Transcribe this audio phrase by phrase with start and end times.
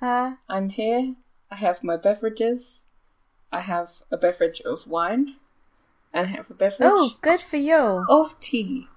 [0.00, 1.14] Uh, I'm here.
[1.50, 2.82] I have my beverages.
[3.50, 5.36] I have a beverage of wine.
[6.12, 8.04] And I have a beverage oh, good for you.
[8.08, 8.88] of tea.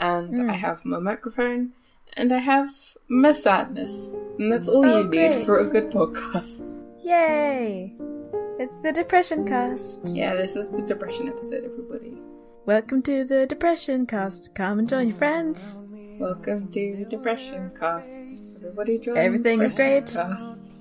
[0.00, 0.50] And Mm.
[0.50, 1.72] I have my microphone.
[2.14, 2.68] And I have
[3.08, 4.10] my sadness.
[4.38, 6.76] And that's all Oh, you need for a good podcast.
[7.02, 7.94] Yay!
[8.58, 10.06] It's the Depression Cast.
[10.08, 12.18] Yeah, this is the depression episode, everybody.
[12.66, 14.54] Welcome to the Depression Cast.
[14.54, 15.78] Come and join your friends.
[16.18, 18.38] Welcome to Depression Cast.
[18.58, 20.06] Everybody join Everything is great.
[20.06, 20.78] Cast.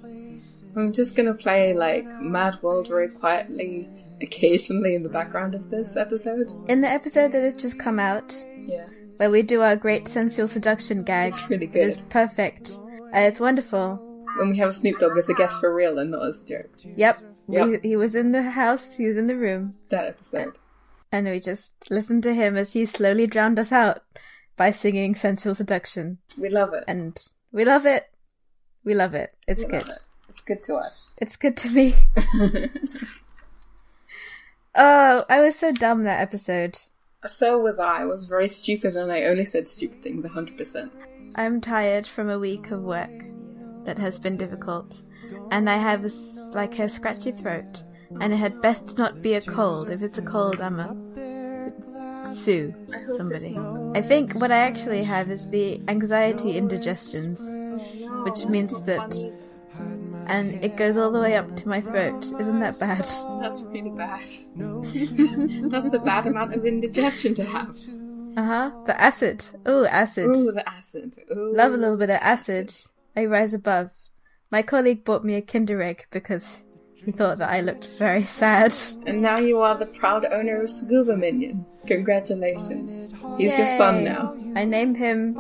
[0.76, 3.90] I'm just gonna play like Mad World very quietly,
[4.22, 6.52] occasionally in the background of this episode.
[6.70, 8.86] In the episode that has just come out, Yeah,
[9.18, 11.84] where we do our great sensual seduction gag, it's really good.
[11.84, 12.72] it is perfect.
[13.14, 13.98] Uh, it's wonderful.
[14.38, 16.70] When we have Snoop Dogg as a guest for real and not as a joke.
[16.84, 17.20] Yep.
[17.50, 17.68] Yep.
[17.84, 20.58] We, he was in the house, he was in the room, That episode.
[21.12, 24.04] and we just listened to him as he slowly drowned us out
[24.62, 26.20] by singing sensual seduction.
[26.38, 26.84] We love it.
[26.88, 27.18] And
[27.52, 28.12] we love it.
[28.84, 29.32] We love it.
[29.48, 29.88] It's We good.
[29.88, 29.94] it.
[30.30, 31.16] It's good to us.
[31.18, 31.96] It's good to me.
[34.76, 36.78] Oh, I was so dumb that episode.
[37.28, 38.04] so was I.
[38.04, 40.92] I was very stupid and I only said stupid things 100%.
[41.36, 43.10] I'm tired from a week of work
[43.86, 45.02] that has been difficult,
[45.52, 46.12] and I have a
[46.54, 47.84] like a scratchy throat,
[48.22, 49.90] and it had best not be a cold.
[49.90, 50.94] If it's a cold, I'm a
[52.36, 53.58] sue hope somebody.
[53.96, 57.40] I think what I actually have is the anxiety indigestions,
[58.24, 59.16] which means that,
[60.28, 62.26] and it goes all the way up to my throat.
[62.40, 63.00] Isn't that bad?
[63.42, 64.28] That's really bad.
[65.72, 67.78] That's a bad amount of indigestion to have.
[68.38, 68.72] Uh huh.
[68.86, 69.48] The acid.
[69.66, 70.36] Oh, acid.
[70.36, 71.18] Ooh, the acid.
[71.32, 71.54] Ooh.
[71.56, 72.74] Love a little bit of acid.
[73.16, 73.92] I rise above.
[74.50, 76.62] My colleague bought me a Kinder Egg because
[77.06, 78.74] he thought that I looked very sad.
[79.08, 81.66] And now you are the proud owner of Scuba Minion.
[81.88, 83.14] Congratulations.
[83.38, 84.36] He's your son now.
[84.56, 85.38] I name him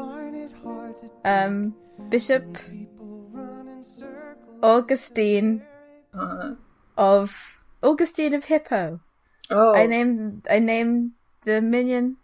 [1.25, 1.75] um
[2.09, 2.57] Bishop
[4.63, 5.63] Augustine
[6.13, 6.55] Uh,
[6.97, 8.99] of Augustine of Hippo.
[9.49, 11.11] oh, I named I named
[11.45, 12.17] the minion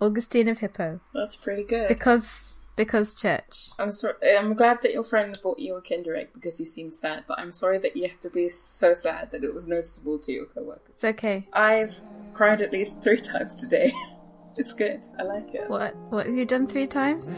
[0.00, 1.88] Augustine of Hippo that's pretty good.
[1.88, 3.68] because because church.
[3.78, 4.14] I'm sorry.
[4.38, 7.38] I'm glad that your friend bought you a Kinder Egg because you seemed sad, but
[7.38, 10.46] I'm sorry that you have to be so sad that it was noticeable to your
[10.46, 10.94] coworkers.
[10.94, 11.46] It's okay.
[11.52, 12.00] I've
[12.32, 13.92] cried at least three times today.
[14.56, 15.06] it's good.
[15.18, 15.68] I like it.
[15.68, 17.28] What what have you done three times?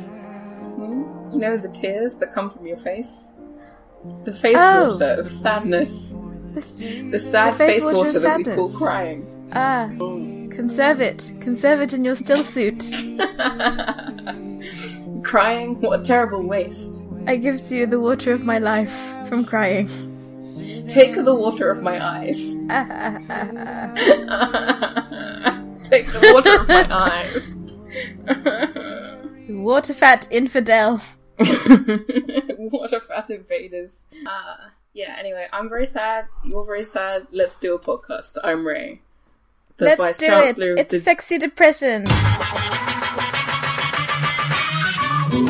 [0.79, 1.03] Hmm?
[1.33, 3.29] You know the tears that come from your face?
[4.25, 4.91] The face Oh.
[4.93, 6.15] water of sadness.
[6.55, 6.61] The,
[7.13, 9.51] The sad The face face, water water, that we call crying.
[9.53, 9.89] ah,
[10.51, 12.81] conserve it, conserve it in your still suit.
[15.23, 15.81] crying?
[15.81, 17.05] What terrible waste.
[17.27, 18.93] I give to you the water of my life
[19.29, 19.89] from crying.
[20.89, 22.55] Take the water of my eyes.
[25.89, 27.51] Take the water of my eyes.
[29.49, 31.01] Water fat infidel.
[31.39, 34.07] water fat invaders.
[34.25, 36.27] Uh, yeah, anyway, I'm very sad.
[36.45, 37.27] You're very sad.
[37.33, 38.39] Let's do a podcast.
[38.45, 39.01] I'm Ray.
[39.77, 40.29] The Let's Vice do it.
[40.29, 42.07] Chancellor of It's the sexy depression.
[45.31, 45.43] Walk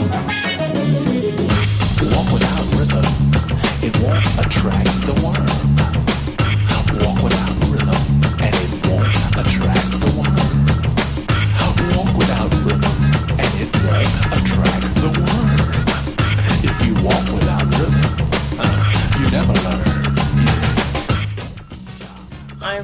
[2.34, 3.06] without rhythm,
[3.82, 5.49] it won't attract the worm.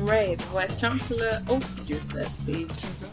[0.06, 2.68] Ray, the Vice Chancellor of the University.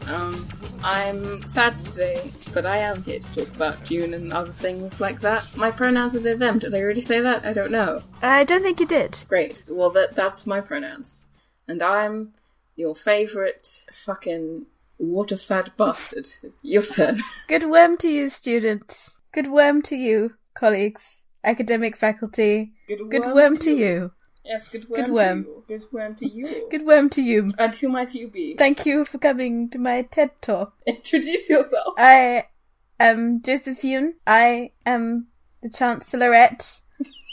[0.07, 0.47] Um,
[0.83, 5.19] I'm sad today, but I am here to talk about Dune and other things like
[5.21, 5.57] that.
[5.57, 6.59] My pronouns are they them.
[6.59, 7.45] Did I already say that?
[7.45, 8.03] I don't know.
[8.21, 9.17] I don't think you did.
[9.27, 9.63] Great.
[9.67, 11.25] Well, that that's my pronouns,
[11.67, 12.33] and I'm
[12.75, 14.67] your favorite fucking
[14.99, 16.27] water fat bastard.
[16.61, 17.23] Your turn.
[17.47, 19.17] Good worm to you, students.
[19.31, 22.73] Good worm to you, colleagues, academic faculty.
[22.87, 24.11] Good worm to you.
[24.45, 24.97] Yes, good worm.
[24.97, 25.45] Good to worm.
[25.47, 25.63] you.
[25.67, 26.67] Good worm to you.
[26.71, 27.49] Good worm to you.
[27.57, 28.55] And who might you be?
[28.57, 30.73] Thank you for coming to my TED talk.
[30.85, 31.93] Introduce yourself.
[31.97, 32.47] I
[32.99, 34.15] am Josephine.
[34.27, 35.27] I am
[35.61, 36.81] the Chancellorette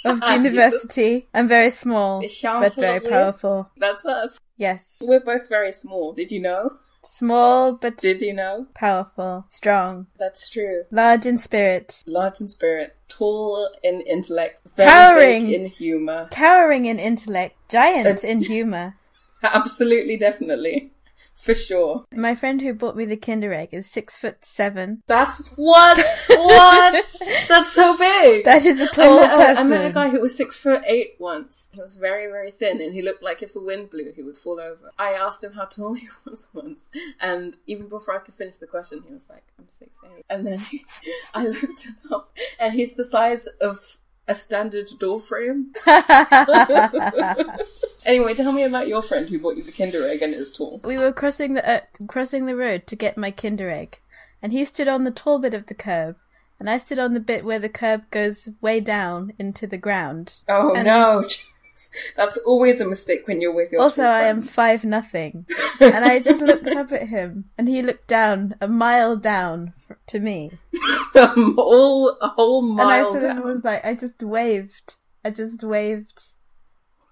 [0.04, 1.28] of ah, the university.
[1.34, 3.70] I'm very small, but very powerful.
[3.76, 4.38] That's us.
[4.56, 4.98] Yes.
[5.00, 6.12] We're both very small.
[6.12, 6.70] Did you know?
[7.02, 8.66] Small, but Did you know?
[8.74, 9.44] powerful.
[9.48, 10.06] Strong.
[10.18, 10.84] That's true.
[10.90, 12.02] Large in spirit.
[12.06, 15.46] Large in spirit, tall in intellect, very Towering.
[15.46, 16.28] big in humor.
[16.30, 17.56] Towering in intellect.
[17.70, 18.96] Giant in humour.
[19.42, 20.92] Absolutely, definitely.
[21.40, 22.04] For sure.
[22.14, 25.02] My friend who bought me the Kinder Egg is six foot seven.
[25.06, 25.98] That's what?
[26.28, 27.16] What?
[27.48, 28.44] That's so big.
[28.44, 29.56] That is a tall met, person.
[29.56, 31.70] I met a guy who was six foot eight once.
[31.72, 34.36] He was very, very thin, and he looked like if the wind blew, he would
[34.36, 34.92] fall over.
[34.98, 36.90] I asked him how tall he was once,
[37.20, 40.26] and even before I could finish the question, he was like, "I'm six eight.
[40.28, 40.60] And then
[41.34, 43.98] I looked him up, and he's the size of
[44.30, 45.72] a standard door frame.
[48.04, 50.80] anyway, tell me about your friend who bought you the Kinder Egg and is tall.
[50.84, 53.98] we were crossing the uh, crossing the road to get my Kinder Egg,
[54.42, 56.16] and he stood on the tall bit of the curb,
[56.58, 60.34] and I stood on the bit where the curb goes way down into the ground.
[60.48, 61.28] Oh And- no,
[62.16, 63.80] that's always a mistake when you're with your.
[63.80, 65.46] Also, tall I am five nothing,
[65.80, 69.72] and I just looked up at him, and he looked down a mile down
[70.08, 70.50] to me,
[71.16, 72.88] all a whole mile.
[72.88, 73.38] and I sort down.
[73.38, 76.22] of was like, I just waved, I just waved.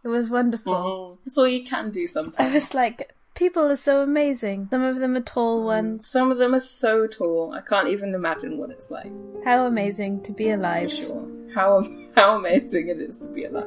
[0.05, 0.73] It was wonderful.
[0.75, 1.25] Mm.
[1.25, 2.37] That's all you can do sometimes.
[2.39, 4.69] I was like, people are so amazing.
[4.71, 6.09] Some of them are tall ones.
[6.09, 7.53] Some of them are so tall.
[7.53, 9.11] I can't even imagine what it's like.
[9.45, 10.93] How amazing to be For alive.
[10.93, 11.27] sure.
[11.55, 11.85] How
[12.15, 13.67] how amazing it is to be alive.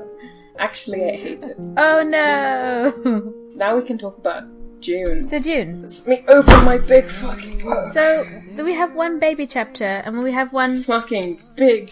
[0.62, 1.58] Actually, I hate it.
[1.76, 3.34] Oh no!
[3.56, 4.44] Now we can talk about
[4.80, 5.28] Dune.
[5.28, 5.82] so Dune.
[5.82, 7.94] Let me open my big fucking book.
[7.94, 8.26] So
[8.64, 10.84] we have one baby chapter, and we have one.
[10.84, 11.92] fucking big.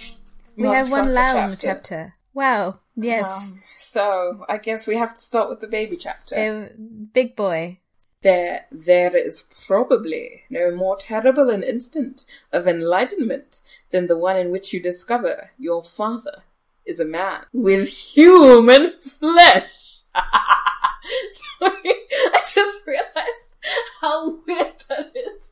[0.55, 2.13] We have one motherfucker Lounge chapter.
[2.35, 2.79] Wow.
[2.95, 3.27] Yes.
[3.27, 6.35] Um, so I guess we have to start with the baby chapter.
[6.35, 7.79] Uh, big boy.
[8.21, 13.61] There, there is probably no more terrible an instant of enlightenment
[13.91, 16.43] than the one in which you discover your father
[16.89, 20.01] is a man with human flesh.
[21.59, 23.55] Sorry, I just realized
[24.01, 25.51] how weird that is.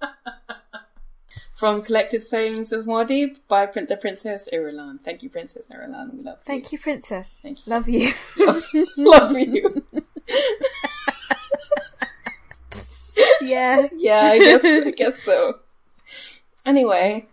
[1.56, 5.00] From Collected Sayings of Muad'Dib by Prin- the Princess Irulan.
[5.02, 6.12] Thank you, Princess Irulan.
[6.12, 6.44] We love you.
[6.46, 7.38] Thank you, Princess.
[7.42, 7.72] Thank you.
[7.72, 8.12] Love you.
[8.96, 9.84] love you.
[13.40, 13.88] yeah.
[13.92, 15.60] Yeah, I guess I guess so.
[16.66, 17.26] Anyway,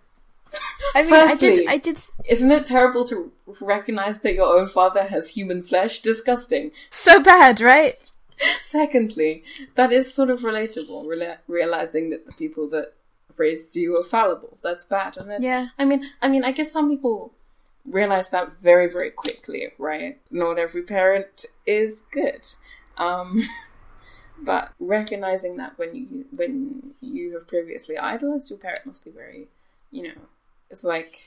[0.96, 1.50] I mean, I did.
[1.50, 3.32] Firstly- I did isn't it terrible to
[3.62, 6.02] recognize that your own father has human flesh?
[6.02, 6.72] Disgusting.
[6.90, 7.94] so bad, right?
[8.64, 9.44] Secondly,
[9.76, 12.94] that is sort of relatable, rela- realizing that the people that
[13.38, 14.58] raised you are fallible.
[14.64, 15.18] That's bad.
[15.18, 15.68] And then, Yeah.
[15.80, 17.34] I mean, I mean, I guess some people
[17.86, 20.20] realize that very, very quickly, right?
[20.30, 22.42] Not every parent is good.
[22.98, 23.48] Um,
[24.42, 29.48] but recognizing that when you when you have previously idolized your parent must be very,
[29.92, 30.22] you know,
[30.72, 31.22] it's like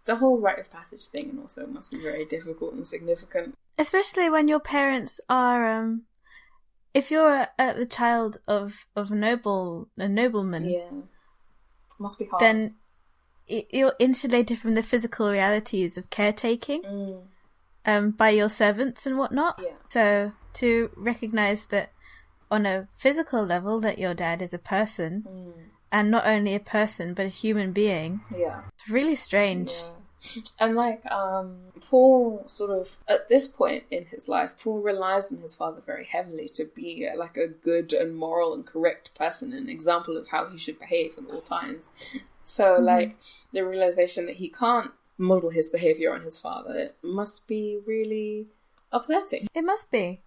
[0.00, 3.54] it's a whole rite of passage thing, and also must be very difficult and significant.
[3.78, 6.02] Especially when your parents are, um,
[6.94, 10.90] if you're a, the child of of a noble a nobleman, Yeah,
[11.98, 12.40] must be hard.
[12.40, 12.74] then
[13.48, 17.22] you're insulated from the physical realities of caretaking Mm,
[17.84, 19.58] um, by your servants and whatnot.
[19.62, 19.72] yeah.
[19.88, 21.92] So to recognize that
[22.50, 25.52] on a physical level that your dad is a person Mm,
[25.92, 28.62] and not only a person but a human being, yeah.
[28.74, 29.72] it's really strange.
[29.72, 30.42] Yeah.
[30.58, 35.38] And like, um, Paul sort of, at this point in his life, Paul relies on
[35.38, 39.52] his father very heavily to be uh, like a good and moral and correct person,
[39.54, 41.92] an example of how he should behave at all times.
[42.44, 43.16] So, like,
[43.52, 48.48] the realization that he can't model his behavior on his father must be really
[48.92, 49.46] upsetting.
[49.54, 50.20] It must be.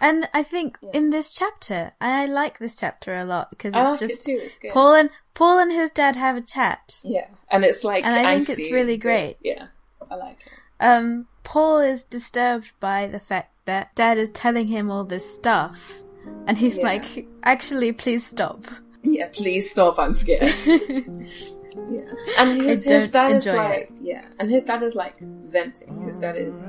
[0.00, 0.90] And I think Yeah.
[0.94, 4.32] in this chapter, and I like this chapter a lot because it's like just it
[4.32, 4.58] it's.
[4.72, 7.00] Paul and Paul and his dad have a chat.
[7.02, 7.26] yeah.
[7.50, 9.36] And it's like, And I think it's really great.
[9.42, 9.66] Yeah.
[10.10, 10.52] I like it.
[10.84, 16.02] Um, Paul is disturbed by the fact that dad is telling him all this stuff,
[16.46, 16.84] and he's Yeah.
[16.84, 18.64] like, "Actually, please stop."
[19.02, 19.98] Yeah, please stop.
[19.98, 20.54] I'm scared.
[20.66, 22.02] yeah,
[22.38, 26.02] and his, his dad is like, yeah, and his dad is like venting.
[26.02, 26.66] His dad is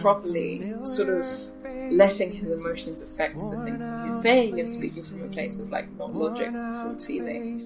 [0.00, 1.26] properly sort of
[1.96, 5.70] letting his emotions affect the things that he's saying and speaking from a place of
[5.70, 7.62] like not logic, from feeling,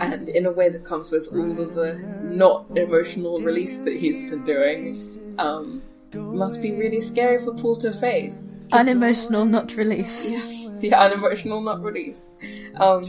[0.00, 4.28] and in a way that comes with all of the not emotional release that he's
[4.30, 4.96] been doing.
[5.38, 5.82] Um,
[6.14, 8.58] must be really scary for Paul to face.
[8.72, 10.26] Unemotional, not release.
[10.26, 12.30] Yes, the unemotional not release.
[12.76, 13.02] Um,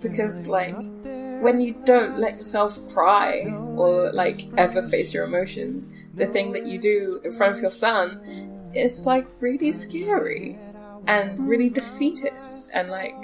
[0.00, 0.74] because like
[1.40, 3.44] when you don't let yourself cry
[3.76, 7.72] or like ever face your emotions, the thing that you do in front of your
[7.72, 10.58] son is like really scary
[11.06, 13.14] and really defeatist and like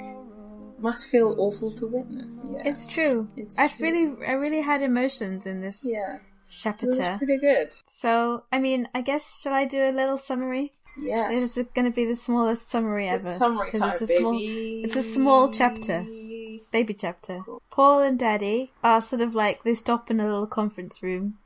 [0.79, 2.41] must feel awful to witness.
[2.49, 3.27] Yeah, It's true.
[3.35, 3.85] It's I true.
[3.87, 6.87] really, I really had emotions in this yeah, it chapter.
[6.87, 7.75] was pretty good.
[7.87, 10.73] So, I mean, I guess shall I do a little summary?
[10.99, 13.29] Yes, It's going to be the smallest summary ever.
[13.29, 14.19] it's summary 'cause time, it's a baby.
[14.21, 14.39] small,
[14.83, 16.07] it's a small chapter.
[16.71, 17.43] baby chapter.
[17.69, 21.37] Paul and Daddy are sort of like they stop in a little conference room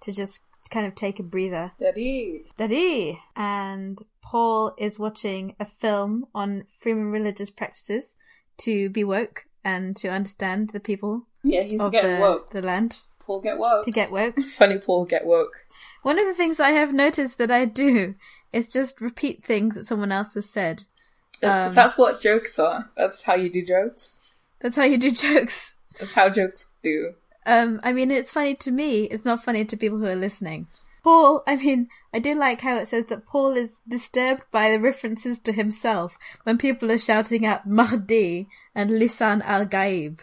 [0.00, 1.72] to just kind of take a breather.
[1.80, 2.44] Daddy.
[2.56, 8.14] Daddy and Paul is watching a film on Fremen religious practices
[8.58, 12.50] to be woke and to understand the people Yeah, he's of getting the, woke.
[12.50, 13.84] the land Paul get woke.
[13.84, 14.38] to get woke.
[14.56, 15.56] Funny Paul get woke.
[16.02, 18.14] One of the things I have noticed that I do
[18.52, 20.84] is just repeat things that someone else has said.
[21.42, 22.90] That's, Um, that's what jokes are.
[22.96, 24.20] That's how you do jokes.
[24.60, 25.76] That's how you do jokes.
[26.00, 27.14] That's how jokes do.
[27.48, 29.04] Um, I mean, it's funny to me.
[29.04, 30.66] It's not funny to people who are listening.
[31.02, 34.78] Paul, I mean, I do like how it says that Paul is disturbed by the
[34.78, 40.20] references to himself when people are shouting out Mahdi and Lisan al Gaib.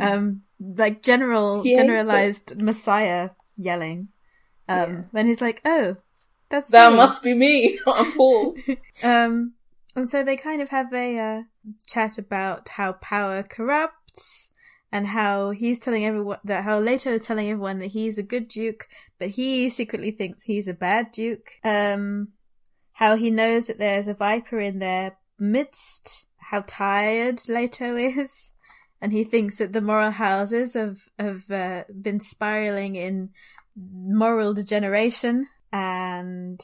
[0.00, 4.08] Um, like general, He generalized Messiah yelling.
[4.68, 5.02] Um, Yeah.
[5.10, 5.96] when he's like, oh,
[6.48, 7.80] that's That me." must be me.
[7.86, 8.54] I'm Paul.
[9.02, 9.54] Um,
[9.96, 11.42] and so they kind of have a uh,
[11.88, 14.52] chat about how power corrupts
[14.92, 18.48] and how he's telling everyone that how Leto is telling everyone that he's a good
[18.48, 21.52] duke, but he secretly thinks he's a bad duke.
[21.62, 22.28] Um,
[22.94, 28.52] how he knows that there's a viper in their midst, how tired Leto is,
[29.00, 33.30] and he thinks that the moral houses have have uh, been spiraling in
[33.76, 36.60] moral degeneration, and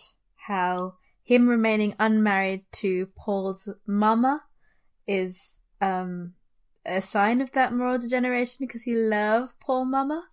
[0.49, 4.43] how him remaining unmarried to Paul's mama
[5.07, 6.33] is um
[6.87, 10.29] a sign of that moral degeneration because he loved poor mama,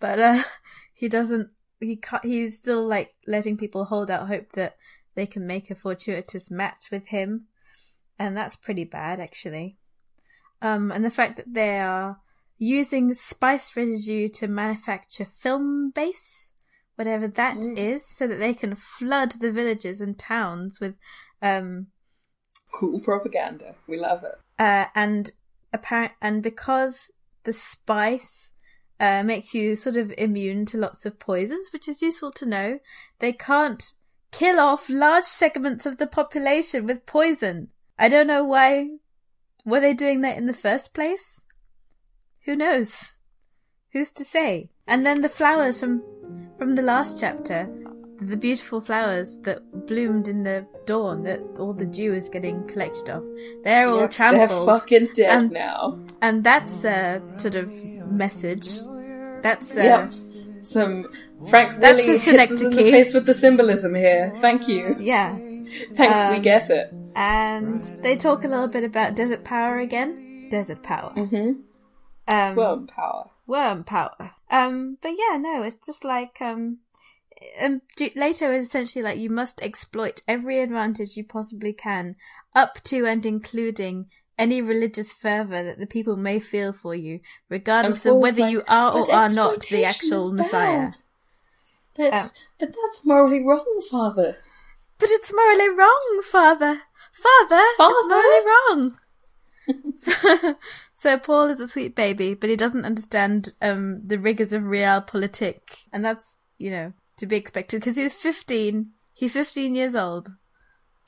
[0.00, 0.42] but uh
[0.94, 1.50] he doesn't.
[1.80, 4.76] He can't, he's still like letting people hold out hope that
[5.14, 7.46] they can make a fortuitous match with him,
[8.18, 9.76] and that's pretty bad actually.
[10.60, 12.18] Um, and the fact that they are
[12.58, 16.50] using spice residue to manufacture film base,
[16.96, 18.16] whatever that is, Mm.
[18.16, 20.96] so that they can flood the villages and towns with,
[21.40, 21.86] um,
[22.72, 23.76] Cool propaganda.
[23.86, 24.34] We love it.
[24.58, 25.30] uh, and
[25.72, 27.10] apparent, and because
[27.44, 28.52] the spice,
[29.00, 32.78] uh, makes you sort of immune to lots of poisons, which is useful to know,
[33.20, 33.94] they can't
[34.32, 37.68] kill off large segments of the population with poison.
[37.98, 38.88] I don't know why,
[39.64, 41.46] were they doing that in the first place?
[42.44, 43.16] Who knows?
[43.92, 44.70] Who's to say?
[44.86, 46.02] And then the flowers from,
[46.58, 47.68] from the last chapter,
[48.18, 53.08] the beautiful flowers that bloomed in the dawn that all the dew is getting collected
[53.10, 53.22] off.
[53.64, 54.50] They're all Yep, trampled.
[54.68, 55.98] They're fucking dead And- now.
[56.20, 57.72] And that's a sort of
[58.10, 58.68] message.
[59.42, 60.08] That's Yeah.
[60.62, 61.06] Some
[61.48, 64.32] Frank That's really a hits us in the face with the symbolism here.
[64.36, 64.96] Thank you.
[65.00, 65.36] yeah.
[65.36, 66.92] Thanks, we Um, get it.
[67.14, 70.48] And they talk a little bit about desert power again.
[70.50, 71.12] Desert power.
[71.16, 71.52] Mm-hmm.
[72.26, 73.30] Um, Worm power.
[73.46, 74.32] worm power.
[74.50, 76.78] Um, but yeah, no, it's just like um,
[77.60, 82.16] um, Leto is essentially like you must exploit every advantage you possibly can,
[82.54, 84.06] up to and including
[84.38, 88.62] any religious fervor that the people may feel for you, regardless of whether like, you
[88.68, 90.90] are or are not the actual Messiah.
[90.90, 90.98] bad."
[91.96, 92.30] But, Um,
[92.60, 94.36] but that's morally wrong, Father.
[94.98, 96.82] But it's morally wrong, father.
[97.12, 98.98] Father, it's morally wrong.
[100.94, 104.82] so Paul is a sweet baby, but he doesn't understand um, the rigors of real
[104.82, 108.92] realpolitik, and that's you know to be expected because he's fifteen.
[109.12, 110.32] He's fifteen years old.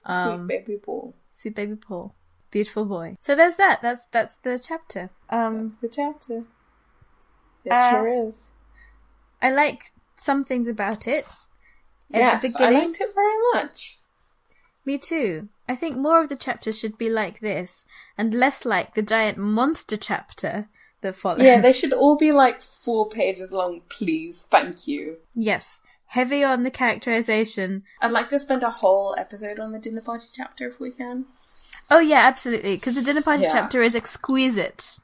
[0.05, 1.14] Um, Sweet baby Paul.
[1.35, 2.14] sweet baby Paul,
[2.50, 3.17] beautiful boy.
[3.21, 3.81] So there's that.
[3.83, 5.11] That's that's the chapter.
[5.29, 6.45] Um, The chapter.
[7.64, 8.50] It uh, sure is.
[9.43, 9.83] I like
[10.17, 11.26] some things about it.
[12.12, 13.99] At Yes, the I liked it very much.
[14.85, 15.49] Me too.
[15.69, 17.85] I think more of the chapter should be like this,
[18.19, 20.69] and less like the giant monster chapter
[21.02, 21.43] that follows.
[21.43, 24.45] Yeah, they should all be like four pages long, please.
[24.50, 25.19] Thank you.
[25.35, 27.85] yes, heavy on the characterization.
[28.00, 31.26] I'd like to spend a whole episode on the dinner party chapter if we can.
[31.88, 33.52] Oh yeah, absolutely, because the dinner party Yeah.
[33.52, 34.99] chapter is exquisite.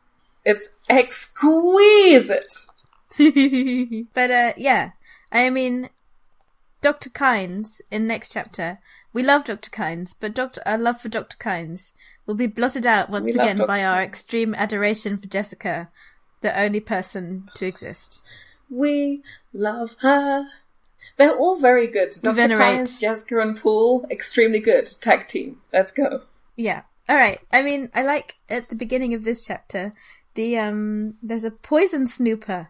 [0.45, 2.67] It's exquisite.
[4.15, 4.91] but uh, yeah,
[5.31, 5.91] I mean,
[6.81, 8.79] Doctor Kynes in next chapter.
[9.13, 11.93] We love Doctor Kynes, but Doctor our love for Doctor Kynes
[12.27, 15.89] will be blotted out once We again by our extreme adoration for Jessica,
[16.41, 18.23] the only person to exist.
[18.69, 19.23] We
[19.53, 20.49] love her.
[21.17, 22.15] They're all very good.
[22.23, 22.35] Dr.
[22.35, 22.81] Venerate.
[22.81, 24.91] Kynes, Jessica and Paul, extremely good.
[25.01, 25.59] Tag team.
[25.73, 26.23] Let's go.
[26.57, 26.83] Yeah.
[27.09, 27.41] All right.
[27.53, 29.93] I mean, I like at the beginning of this chapter,
[30.35, 32.69] the um, there's a poison snooper,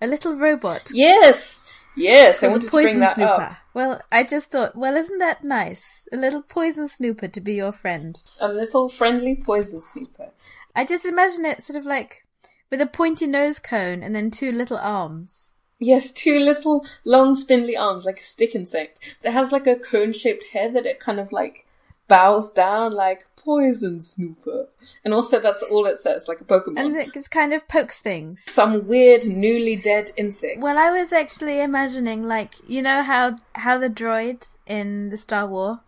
[0.00, 1.62] a little robot Yes!
[1.96, 3.32] Yes, I wanted a to bring poison that snooper.
[3.42, 3.56] up.
[3.74, 6.06] Well, I just thought, well, isn't that nice?
[6.12, 8.16] A little poison snooper to be your friend.
[8.40, 10.30] A little friendly poison snooper.
[10.76, 12.24] I just imagine it sort of like
[12.70, 15.50] with a pointy nose cone and then two little arms.
[15.78, 19.00] Yes, two little long spindly arms like a stick insect.
[19.22, 21.66] It has like a cone shaped head that it kind of like
[22.08, 24.68] bows down like poison snooper.
[25.04, 26.78] And also that's all it says, like a Pokemon.
[26.80, 28.42] And it just kind of pokes things.
[28.46, 30.60] Some weird newly dead insect.
[30.60, 35.46] Well, I was actually imagining, like, you know how how the droids in the Star
[35.46, 35.80] War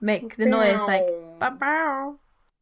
[0.00, 1.06] make the noise like
[1.40, 2.18] "Bow, bow,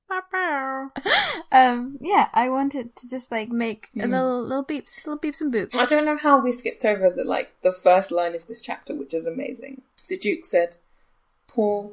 [0.09, 0.91] bow, bow."
[1.53, 5.53] Um, yeah, I wanted to just like make a little little beeps, little beeps and
[5.53, 5.75] boops.
[5.75, 8.95] I don't know how we skipped over the like the first line of this chapter,
[8.95, 9.83] which is amazing.
[10.09, 10.77] The Duke said,
[11.49, 11.93] Paul,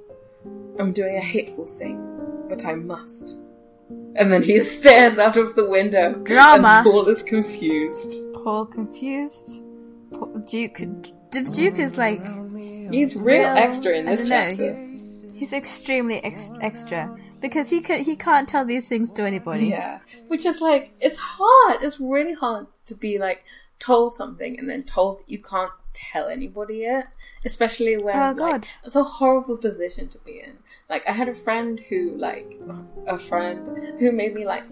[0.79, 3.35] I'm doing a hateful thing, but I must.
[4.15, 6.13] And then he stares out of the window.
[6.15, 6.81] Drama.
[6.83, 8.21] And Paul is confused.
[8.43, 9.63] Paul confused.
[10.11, 10.77] Paul, Duke.
[11.31, 12.23] The Duke is like
[12.91, 14.91] He's real, real- extra in this don't know, chapter.
[14.91, 19.67] He's, he's extremely ex- extra because he can, he can't tell these things to anybody.
[19.67, 19.99] Yeah.
[20.27, 21.81] Which is like, it's hard.
[21.81, 23.45] It's really hard to be like
[23.79, 27.05] told something and then told that you can't tell anybody it.
[27.45, 28.67] Especially when, Oh, like, God.
[28.83, 30.53] it's a horrible position to be in.
[30.89, 32.53] Like, I had a friend who, like,
[33.07, 33.67] a friend
[33.99, 34.63] who made me, like,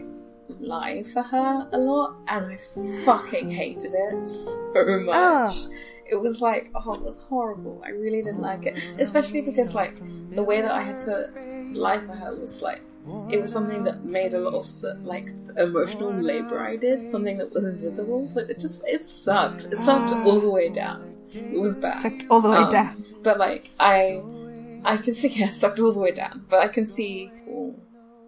[0.60, 2.58] lie for her a lot and I
[3.06, 5.16] fucking hated it so much.
[5.16, 5.68] Oh.
[6.08, 7.82] It was like, oh, it was horrible.
[7.84, 8.78] I really didn't like it.
[9.00, 9.98] Especially because, like,
[10.30, 11.32] the way that I had to
[11.76, 12.82] lie for her was like,
[13.30, 17.04] it was something that made a lot of the, like, the emotional labor I did,
[17.04, 18.28] something that was invisible.
[18.34, 19.66] So it just, it sucked.
[19.66, 21.14] It sucked all the way down.
[21.32, 22.02] It was bad.
[22.02, 22.96] Sucked all the way Um, down.
[23.22, 24.22] But, like, I,
[24.84, 26.46] I can see, yeah, sucked all the way down.
[26.50, 27.32] But I can see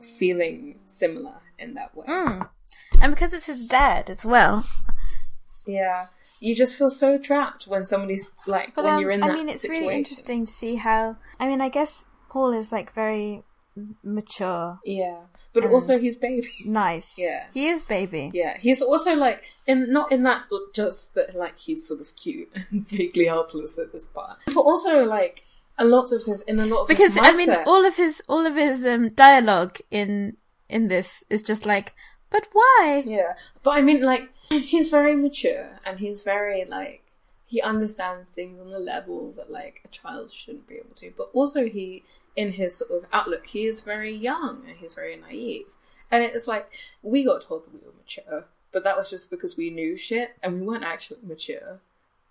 [0.01, 2.05] feeling similar in that way.
[2.07, 2.49] Mm.
[3.01, 4.65] And because it's his dad as well.
[5.65, 6.07] Yeah.
[6.39, 9.49] You just feel so trapped when somebody's like But when um, you're in I mean,
[9.49, 9.83] it's situation.
[9.83, 11.17] really interesting to see how.
[11.39, 12.05] I mean, I guess
[12.37, 13.43] Paul is like very
[14.03, 15.21] mature, Yeah,
[15.53, 16.49] but also he's baby.
[16.65, 17.13] nice.
[17.17, 17.45] Yeah.
[17.51, 18.29] he is baby.
[18.31, 22.49] Yeah, he's also like in not in that just that like he's sort of cute
[22.69, 25.43] and vaguely helpless at this part, but also like
[25.79, 28.45] a lot of his in a lot of Because I mean, all of his all
[28.45, 30.37] of his um, dialogue in
[30.69, 31.93] in this is just like,
[32.29, 33.03] but why?
[33.05, 37.03] Yeah, but I mean, like, he's very mature and he's very, like,
[37.45, 41.13] he understands things on a level that, like, a child shouldn't be able to.
[41.17, 42.03] But also, he,
[42.37, 45.65] in his sort of outlook, he is very young and he's very naive.
[46.09, 49.57] And it's like, we got told that we were mature, but that was just because
[49.57, 51.81] we knew shit and we weren't actually mature.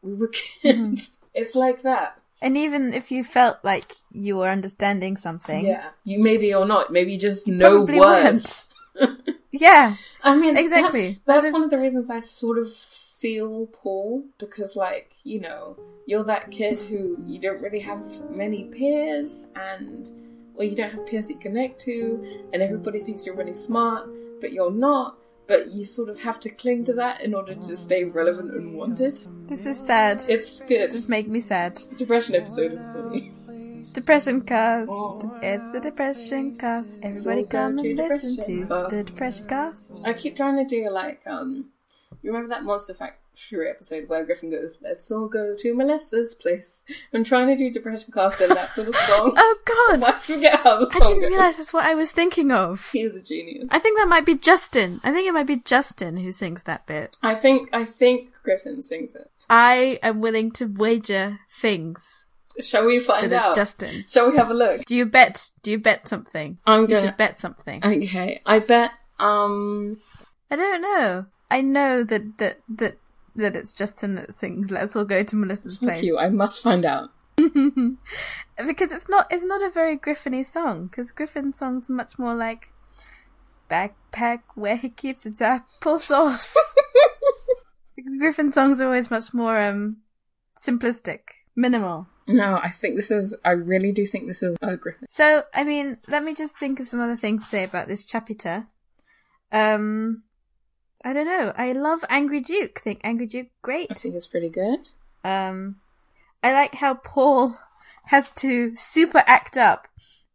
[0.00, 0.62] We were kids.
[0.64, 1.12] Mm-hmm.
[1.38, 2.18] It's like that.
[2.40, 5.90] And even if you felt like you were understanding something, Yeah.
[6.02, 6.90] You maybe or not.
[6.90, 8.70] Maybe you just know probably words.
[9.50, 11.08] yeah, I mean, Exactly.
[11.08, 12.70] That's, That that's one of the reasons I sort of
[13.20, 18.64] feel Paul because, like, you know, you're that kid who you don't really have many
[18.64, 20.10] peers, and
[20.54, 24.08] or you don't have peers that you connect to, and everybody thinks you're really smart,
[24.40, 25.18] but you're not.
[25.48, 28.74] But you sort of have to cling to that in order to stay relevant and
[28.74, 29.20] wanted.
[29.48, 30.24] this is sad.
[30.28, 30.90] It's good.
[30.90, 31.72] Just make me sad.
[31.72, 33.32] It's the depression episode of funny.
[33.94, 34.88] Depression cast.
[34.90, 35.38] Oh.
[35.42, 37.04] It's the depression cast.
[37.04, 39.06] Everybody come to and listen Depression to the Cast.
[39.06, 40.08] depression cast.
[40.08, 41.66] I keep trying to do like um
[42.26, 46.84] you remember that Monster Factory episode where Griffin goes, Let's all go to Melissa's place.
[47.14, 49.32] I'm trying to do Depression Cast in that sort of song.
[49.38, 50.02] Oh God!
[50.14, 51.30] I forget how the song I didn't goes.
[51.30, 52.90] realize that's what I was thinking of.
[52.92, 53.68] He's a genius.
[53.70, 55.00] I think that might be Justin.
[55.04, 57.16] I think it might be Justin who sings that bit.
[57.22, 59.30] I think I think Griffin sings it.
[59.48, 62.26] I am willing to wager things
[62.60, 63.56] Shall we find that it's?
[63.56, 64.04] Justin.
[64.08, 64.84] Shall we have a look?
[64.84, 65.50] Do you bet?
[65.62, 66.58] Do you bet something?
[66.66, 67.84] I'm gonna should bet something.
[67.84, 68.40] Okay.
[68.46, 69.98] I bet um
[70.50, 71.26] I don't know.
[71.50, 72.98] I know that that that
[73.34, 76.60] that it's Justin that sings "Let's All Go to Melissa's thank Place" you, I must
[76.60, 77.10] find out.
[77.36, 80.86] because it's not it's not a very Griffiny song.
[80.86, 82.70] Because Griffin songs are much more like
[83.70, 86.54] backpack where he keeps his applesauce.
[88.18, 89.98] Griffin songs are always much more um
[90.58, 91.20] simplistic,
[91.54, 92.06] minimal.
[92.28, 95.06] No, I think this is I really do think this is a Griffin.
[95.10, 98.02] So, I mean, let me just think of some other things to say about this
[98.02, 98.66] chapter.
[99.52, 100.24] Um,
[101.04, 101.52] I don't know.
[101.56, 102.80] I love Angry Duke.
[102.80, 103.88] Think Angry Duke great.
[103.90, 104.90] I think it's pretty good.
[105.24, 105.76] Um,
[106.42, 107.56] I like how Paul
[108.06, 109.88] has to super act up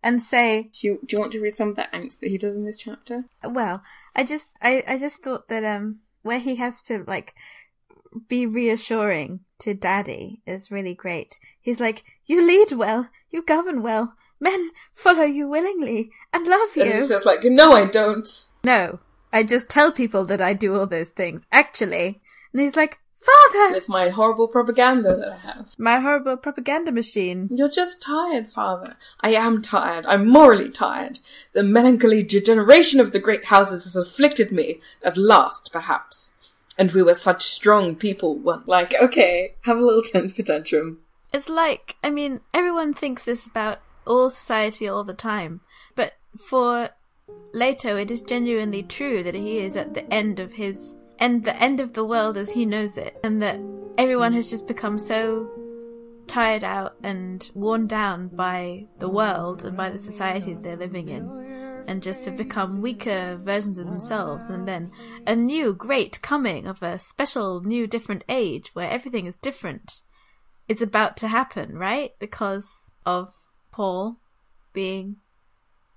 [0.04, 2.38] and say, Do you, do you want to read some of the angst that he
[2.38, 3.26] does in this chapter?
[3.43, 3.84] well,
[4.15, 7.34] I just, I, I just thought that, um, where he has to, like,
[8.28, 11.39] be reassuring to daddy is really great.
[11.60, 16.84] He's like, you lead well, you govern well, men follow you willingly and love you.
[16.84, 17.00] And you.
[17.02, 18.28] it's just like, no, I don't.
[18.63, 19.00] No,
[19.34, 22.22] I just tell people that I do all those things, actually.
[22.54, 23.76] And he's like, Father!
[23.76, 25.76] With my horrible propaganda that I have.
[25.78, 27.50] My horrible propaganda machine.
[27.52, 28.98] You're just tired, father.
[29.20, 30.08] I am tired.
[30.08, 31.20] I'm morally tired.
[31.54, 36.32] The melancholy degeneration of the great houses has afflicted me, at last, perhaps.
[36.80, 38.67] And we were such strong people once.
[38.67, 41.02] Like, okay, have a little temper tantrum.
[41.32, 45.62] It's like, I mean, everyone thinks this about all society all the time,
[45.96, 46.13] but
[46.44, 46.89] for
[47.54, 51.56] Leto, it is genuinely true that he is at the end of his and the
[51.62, 53.60] end of the world as he knows it, and that
[53.98, 55.50] everyone has just become so
[56.28, 61.30] tired out and worn down by the world and by the society they're living in,
[61.88, 64.91] and just have become weaker versions of themselves, and then
[65.28, 70.02] a new great coming of a special new different age where everything is different
[70.72, 72.12] it's about to happen, right?
[72.17, 73.34] Because of
[73.74, 74.22] Paul
[74.72, 75.17] being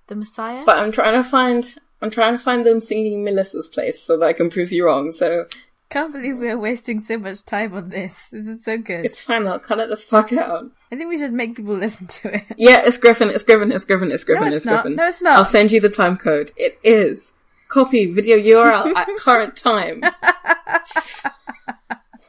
[0.07, 0.63] the Messiah.
[0.65, 1.67] But I'm trying to find
[2.01, 5.11] I'm trying to find them singing Melissa's place so that I can prove you wrong.
[5.11, 5.47] So
[5.89, 8.27] Can't believe we're wasting so much time on this.
[8.31, 9.05] This is so good.
[9.05, 9.47] it's fine.
[9.47, 10.65] I'll cut it the fuck out.
[10.91, 12.43] I think we should make people listen to it.
[12.57, 13.29] Yeah, it's Griffin.
[13.29, 13.71] It's Griffin.
[13.71, 14.11] It's Griffin.
[14.11, 14.49] It's Griffin.
[14.49, 14.81] No, it's it's not.
[14.83, 14.95] Griffin.
[14.97, 15.37] No, it's not.
[15.37, 16.51] I'll send you the time code.
[16.57, 17.33] It is
[17.67, 20.01] copy video URL at current time.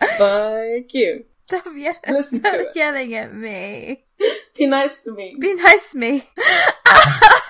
[0.01, 1.25] Thank you.
[1.47, 4.03] Stop, ye- Listen stop yelling at me.
[4.57, 5.37] Be nice to me.
[5.39, 6.29] Be nice to me.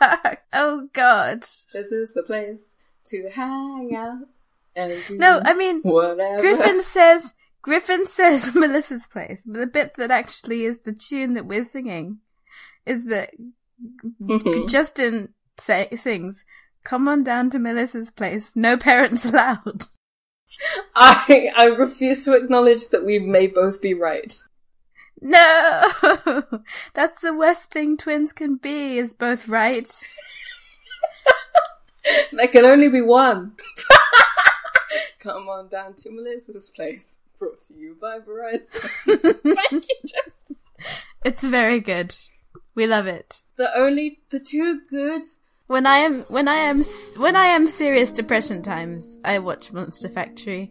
[0.00, 0.34] oh.
[0.58, 1.42] Oh, God.
[1.72, 2.74] This is the place
[3.06, 4.26] to hang out
[4.74, 6.40] and do No, I mean, whatever.
[6.40, 11.46] Griffin says, Griffin says Melissa's place, but the bit that actually is the tune that
[11.46, 12.18] we're singing
[12.86, 13.32] is that
[14.22, 14.68] Mhm.
[14.70, 16.44] Justin say, sings,
[16.84, 19.84] Come on down to Melissa's place, no parents allowed.
[20.94, 24.40] I I refuse to acknowledge that we may both be right.
[25.20, 25.92] No!
[26.94, 29.88] That's the worst thing twins can be, is both right.
[32.32, 33.52] There can only be one.
[35.18, 37.18] Come on down to Melissa's place.
[37.38, 39.40] Brought to you by Verizon.
[39.42, 40.56] Thank you, Justin.
[41.24, 42.16] It's very good.
[42.74, 43.42] We love it.
[43.56, 45.22] The only the two good.
[45.66, 46.84] When I am when I am
[47.16, 50.70] when I am serious depression times, I watch Monster Factory,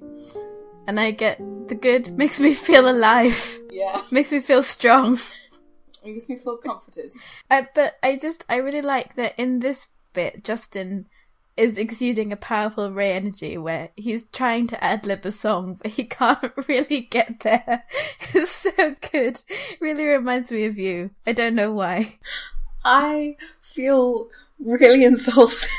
[0.87, 2.11] and I get the good.
[2.17, 3.59] Makes me feel alive.
[3.71, 5.19] Yeah, Makes me feel strong.
[6.03, 7.13] it makes me feel comforted.
[7.51, 11.07] Uh, but I just I really like that in this bit, Justin
[11.57, 15.91] is exuding a powerful Ray energy where he's trying to ad lib a song, but
[15.91, 17.83] he can't really get there.
[18.33, 19.41] It's so good.
[19.79, 21.11] Really reminds me of you.
[21.25, 22.17] I don't know why.
[22.83, 24.27] I feel
[24.59, 25.69] really insulted.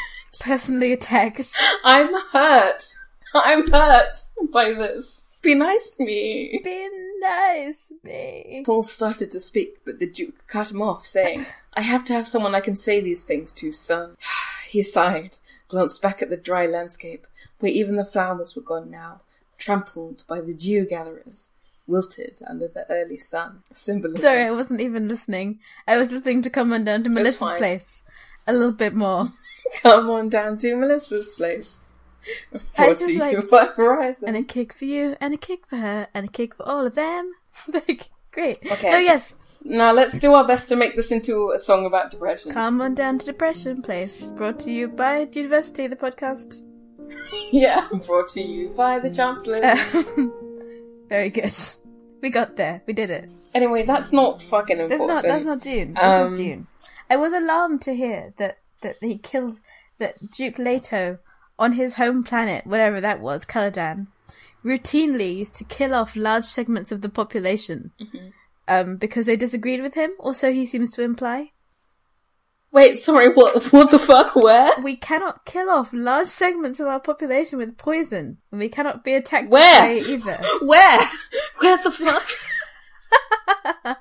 [0.41, 1.49] Personally attacked.
[1.85, 2.95] I'm hurt.
[3.35, 4.15] I'm hurt
[4.53, 5.23] by this.
[5.43, 6.61] Be nice to me.
[6.65, 6.89] Be
[7.21, 8.63] nice, to me.
[8.65, 12.27] Paul started to speak, but the Duke cut him off, saying, I have to have
[12.27, 14.17] someone I can say these things to, son.
[14.69, 17.27] He sighed, glanced back at the dry landscape,
[17.61, 19.21] where even the flowers were gone now,
[19.59, 21.53] trampled by the dew gatherers,
[21.87, 23.63] wilted under the early sun.
[23.73, 24.21] Symbolism.
[24.21, 25.61] Sorry, I wasn't even listening.
[25.87, 28.03] I was listening to come on down to Melissa's place
[28.47, 29.33] a little bit more.
[29.83, 31.81] Come on down to Melissa's place.
[32.79, 33.37] I just like-
[34.27, 36.87] And a kick for you, and a kick for her, and a kick for all
[36.87, 37.33] of them.
[37.73, 38.59] like, great.
[38.71, 38.95] Okay.
[38.95, 39.35] Oh, yes.
[39.65, 42.53] Now let's do our best to make this into a song about depression.
[42.53, 44.27] Come on down to Depression Place.
[44.27, 46.63] Brought to you by University, the podcast.
[47.53, 49.61] Yeah, brought to you by the Chancellor.
[51.09, 51.53] Very good.
[52.21, 52.83] We got there.
[52.87, 53.29] We did it.
[53.55, 55.25] anyway, that's not fucking That's important.
[55.27, 55.33] not.
[55.33, 55.95] That's not Dune.
[55.95, 56.67] This Um, is Dune.
[57.09, 59.61] I was alarmed to hear that that he kills
[59.99, 61.19] that Duke Leto
[61.59, 64.07] on his home planet, whatever that was, Caladan,
[64.65, 68.29] routinely used to kill off large segments of the population, Mm-hmm.
[68.69, 70.11] um, because they disagreed with him.
[70.19, 71.53] Also, he seems to imply
[72.73, 74.35] Wait, sorry, what what the fuck?
[74.37, 74.79] Where?
[74.83, 79.15] we cannot kill off large segments of our population with poison, and we cannot be
[79.15, 79.97] attacked Where?
[79.97, 80.43] either.
[80.61, 81.01] Where?
[81.59, 82.27] Where the fuck?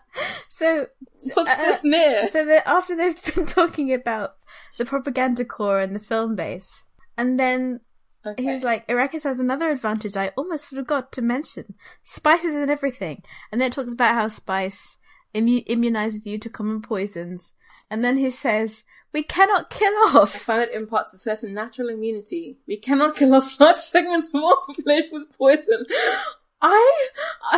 [0.49, 0.87] So
[1.33, 2.29] What's Uh, this near?
[2.31, 4.35] So that after they've been talking about
[4.77, 6.84] the propaganda corps and the film base,
[7.17, 7.81] and then
[8.25, 8.41] Okay.
[8.41, 13.21] he's like, Arrakis has another advantage I almost forgot to mention: spices and everything.
[13.51, 14.97] And then it talks about how spice
[15.35, 17.53] immu- immunizes you to common poisons,
[17.89, 21.89] and then he says, "We cannot kill I off." find it imparts a certain natural
[21.89, 22.57] immunity.
[22.67, 25.85] We cannot kill off large segments of our population with poison.
[26.61, 27.07] I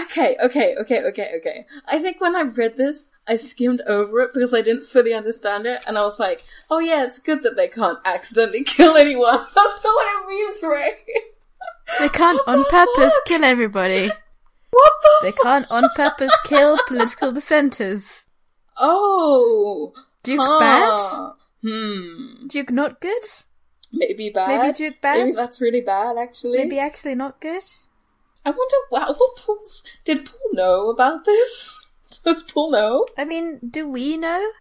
[0.03, 1.65] okay, okay, okay, okay, okay.
[1.88, 5.65] I think when I read this, I skimmed over it because I didn't fully understand
[5.67, 9.38] it, and I was like, "Oh yeah, it's good that they can't accidentally kill anyone."
[9.55, 10.93] That's not what it means, Ray.
[11.99, 13.25] They can't What on the purpose fuck?
[13.25, 14.12] kill everybody.
[14.71, 15.10] What the?
[15.23, 15.43] They fuck?
[15.43, 18.25] can't on purpose kill political dissenters.
[18.77, 20.60] Oh, Duke huh.
[20.60, 20.99] bad?
[21.63, 22.47] Hmm.
[22.47, 23.23] Duke not good?
[23.93, 24.49] Maybe bad.
[24.62, 25.17] Maybe Duke bad?
[25.19, 26.57] Maybe that's really bad, actually.
[26.57, 27.63] Maybe actually not good?
[28.47, 31.77] I wonder wow, what Paul's did Paul know about this?
[32.23, 33.05] Does Paul know?
[33.17, 34.51] I mean, do we know?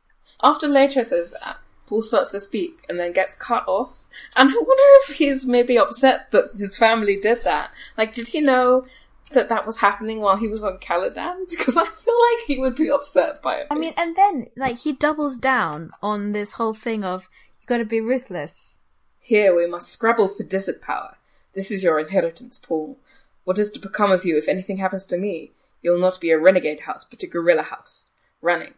[0.43, 4.07] After Leto says that, Paul starts to speak and then gets cut off.
[4.35, 7.71] And I wonder if he's maybe upset that his family did that.
[7.97, 8.87] Like, did he know
[9.31, 11.45] that that was happening while he was on Caladan?
[11.49, 13.69] Because I feel like he would be upset by it.
[13.71, 17.85] I mean, and then, like, he doubles down on this whole thing of, you gotta
[17.85, 18.79] be ruthless.
[19.21, 21.19] Here we must scrabble for desert power.
[21.55, 22.99] This is your inheritance, Paul.
[23.47, 25.53] What is to become of you if anything happens to me?
[25.81, 28.11] You'll not be a renegade house, but a guerrilla house.
[28.43, 28.75] Running.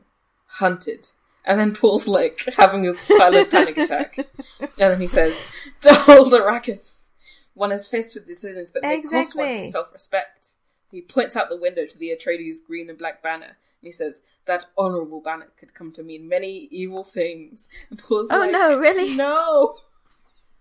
[0.46, 1.08] Hunted.
[1.44, 4.18] And then Paul's like having a silent panic attack.
[4.60, 5.40] And then he says,
[5.80, 7.08] To hold Arrakis.
[7.54, 9.60] One is faced with decisions that may cost Exactly.
[9.62, 10.50] one's self respect.
[10.92, 14.20] he points out the window to the Atreides green and black banner, and he says,
[14.46, 18.78] "That honorable banner could come to mean many evil things." And Paul's Oh, like, no,
[18.78, 19.14] really?
[19.16, 19.74] No,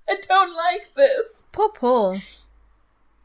[0.10, 1.44] I don't like this.
[1.52, 2.18] Poor Paul.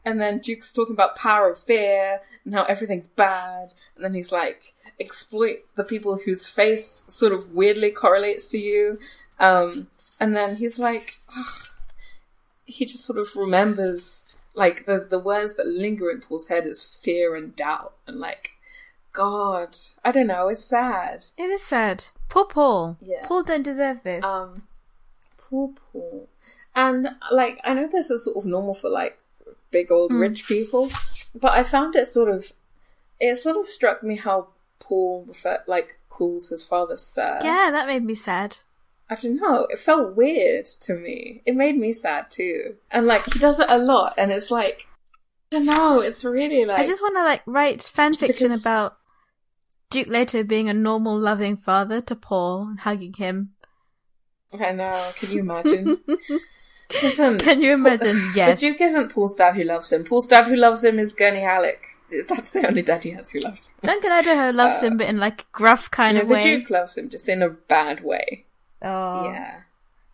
[0.05, 3.73] And then Duke's talking about power of fear and how everything's bad.
[3.95, 8.99] And then he's like, exploit the people whose faith sort of weirdly correlates to you.
[9.39, 9.87] Um,
[10.19, 11.19] and then he's like,
[12.65, 16.83] he just sort of remembers, like, the, the words that linger in Paul's head is
[16.83, 17.93] fear and doubt.
[18.05, 18.51] And like,
[19.13, 21.27] God, I don't know, it's sad.
[21.37, 22.05] It is sad.
[22.29, 22.97] Poor Paul.
[22.99, 23.25] Yeah.
[23.25, 24.25] Paul don't deserve this.
[24.25, 24.63] Um,
[25.37, 26.27] poor Paul.
[26.75, 29.19] And like, I know this is sort of normal for like
[29.73, 30.19] big old Hmm.
[30.21, 30.89] rich people,
[31.35, 32.53] but I found it sort of,
[33.19, 34.47] it sort of struck me how
[34.79, 37.39] Paul refer, like calls his father sir.
[37.43, 38.57] yeah, that made me sad.
[39.09, 39.67] I don't know.
[39.69, 41.41] It felt weird to me.
[41.45, 42.75] It made me sad too.
[42.89, 44.87] And like he does it a lot, and it's like,
[45.51, 45.99] I don't know.
[45.99, 48.97] It's really like I just want to like write fan fiction Because- about
[49.89, 53.53] Duke Leto being a normal, loving father to Paul and hugging him.
[54.59, 55.11] I know.
[55.19, 55.99] Can you imagine?
[57.01, 58.15] Listen, Can you imagine?
[58.33, 58.59] The Yes.
[58.59, 60.03] Duke isn't Paul's dad who loves him.
[60.03, 61.83] Paul's dad who loves him is Gurney Halleck.
[62.29, 63.75] That's the only dad he has who loves him.
[63.83, 66.43] Duncan Idaho loves him, uh, but in like gruff kind No, of the way.
[66.43, 68.45] The Duke loves him, just in a bad way.
[68.81, 69.25] Oh.
[69.31, 69.61] Yeah.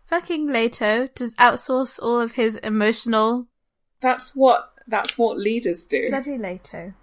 [0.05, 3.47] Fucking Leto does outsource all of his emotional.
[4.01, 6.09] That's what that's what leaders do.
[6.09, 6.93] Bloody Leto.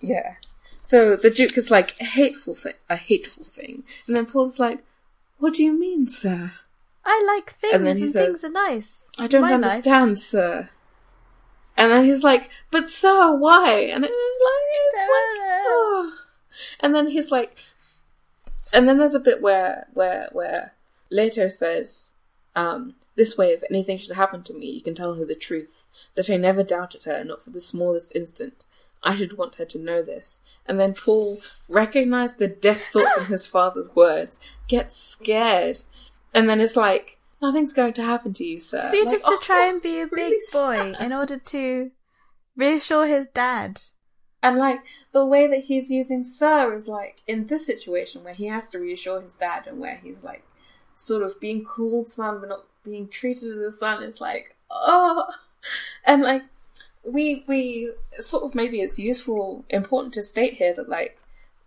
[0.00, 0.34] Yeah.
[0.80, 4.84] So the Duke is like a hateful thing, a hateful thing, and then Paul's like,
[5.38, 6.52] "What do you mean, sir?
[7.10, 9.08] I like things, And and, says, things are nice.
[9.18, 9.64] I don't My life.
[9.64, 10.68] understand, sir."
[11.74, 16.12] And then he's like, "But sir, why?" And it's like, it's like, oh.
[16.80, 17.56] and then he's like,
[18.74, 20.74] and then there's a bit where where where
[21.10, 22.10] Leto says,
[22.54, 25.86] um, "This way, if anything should happen to me, you can tell her the truth.
[26.14, 28.66] That I never doubted her, not for the smallest instant.
[29.02, 33.26] I should want her to know this." And then Paul recognized the death thoughts in
[33.26, 35.80] his father's words, gets scared,
[36.34, 37.18] and then it's like.
[37.40, 38.82] Nothing's going to happen to you, sir.
[38.82, 41.00] So he Like, to oh, try and be a really big boy sad.
[41.00, 41.92] in order to
[42.56, 43.80] reassure his dad.
[44.42, 44.80] And like
[45.12, 48.78] the way that he's using Sir is like in this situation where he has to
[48.78, 50.44] reassure his dad and where he's like
[50.94, 54.02] sort of being called son but not being treated as a son.
[54.02, 55.26] It's like oh,
[56.04, 56.42] and like
[57.04, 61.18] we we sort of maybe it's useful important to state here that like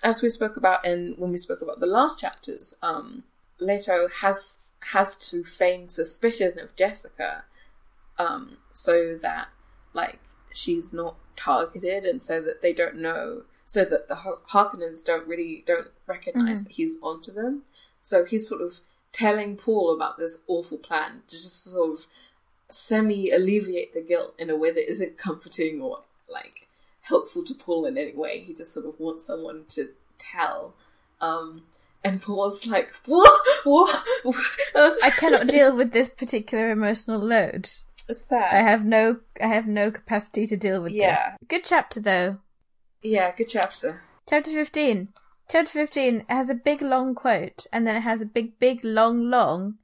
[0.04, 3.24] as we spoke about in when we spoke about the last chapters, um,
[3.62, 7.44] Leto has has to feign suspicion of Jessica,
[8.18, 9.48] um, so that
[9.94, 10.20] like
[10.54, 15.26] she's not targeted and so that they don't know so that the Har- Harkonnens don't
[15.26, 17.62] really don't recognize that he's onto them.
[18.02, 18.82] So he's sort of
[19.14, 22.06] telling Paul about this awful plan to just sort of
[22.68, 26.68] semi alleviate the guilt in a way that isn't comforting or like
[27.04, 28.42] helpful to Paul in any way.
[28.42, 30.74] He just sort of wants someone to tell.
[31.22, 31.64] Um
[32.04, 33.32] and Paul's like what
[33.64, 34.04] what
[34.76, 37.70] I cannot deal with this particular emotional load.
[38.10, 41.32] it's sad I have no, I have no capacity to deal with Yeah.
[41.40, 41.48] this.
[41.48, 42.38] Good chapter though.
[43.02, 45.10] yeah good chapter Chapter fifteen.
[45.50, 49.30] Chapter fifteen has a big long quote, and then it has a big, big, long,
[49.30, 49.76] long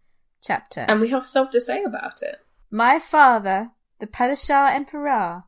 [0.42, 0.86] chapter.
[0.88, 2.38] and we have stuff to say about it
[2.72, 5.44] My father, the Padishah Emperor,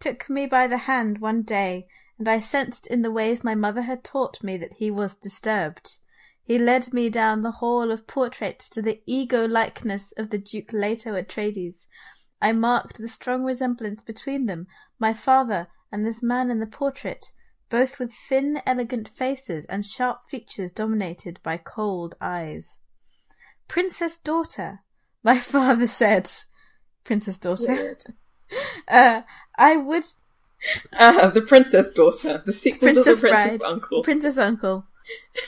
[0.00, 1.86] took me by the hand one day,
[2.18, 5.98] and I sensed in the ways my mother had taught me that he was disturbed.
[6.50, 10.72] He led me down the hall of portraits to the ego likeness of the Duke
[10.72, 11.86] Leto Atreides.
[12.42, 14.66] I marked the strong resemblance between them,
[14.98, 17.26] my father and this man in the portrait,
[17.68, 22.78] both with thin, elegant faces and sharp features dominated by cold eyes.
[23.68, 24.80] Princess daughter,
[25.22, 26.28] my father said.
[27.04, 27.96] Princess daughter.
[28.88, 29.22] Uh,
[29.56, 30.02] I would
[30.92, 34.02] Ah, the princess daughter, the sequel to Princess the princess bride, uncle.
[34.02, 34.86] Princess uncle,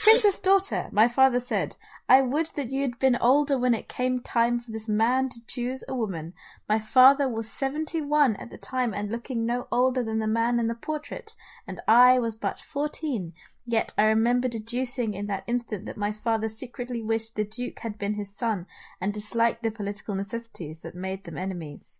[0.01, 0.89] Princess daughter.
[0.91, 1.77] My father said,
[2.09, 5.45] "I would that you had been older when it came time for this man to
[5.47, 6.33] choose a woman.
[6.67, 10.67] My father was seventy-one at the time and looking no older than the man in
[10.67, 13.33] the portrait, and I was but fourteen."
[13.65, 17.97] Yet I remember deducing in that instant that my father secretly wished the Duke had
[17.97, 18.67] been his son,
[18.99, 21.97] and disliked the political necessities that made them enemies.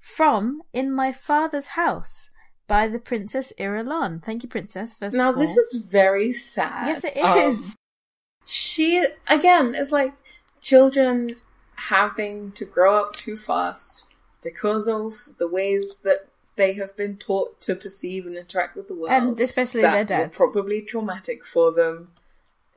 [0.00, 2.30] From In My Father's House
[2.66, 4.22] by the Princess Irulan.
[4.22, 4.96] Thank you, Princess.
[4.96, 6.88] First now this is very sad.
[6.88, 7.58] Yes, it is.
[7.58, 7.74] Um,
[8.44, 10.14] she again it's like
[10.60, 11.30] children
[11.76, 14.04] having to grow up too fast
[14.42, 18.94] because of the ways that they have been taught to perceive and interact with the
[18.94, 20.36] world, and especially their dads.
[20.36, 22.10] probably traumatic for them.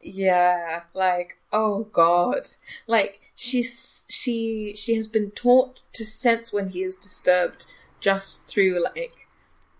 [0.01, 2.51] Yeah, like oh god,
[2.87, 7.65] like she's she she has been taught to sense when he is disturbed
[7.99, 9.18] just through like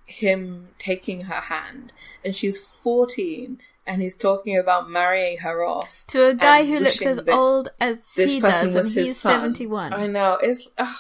[0.09, 1.93] him taking her hand,
[2.23, 6.03] and she's 14, and he's talking about marrying her off.
[6.07, 9.41] To a guy who looks as old as he does, and he's son.
[9.41, 9.93] 71.
[9.93, 10.95] I know it's ugh,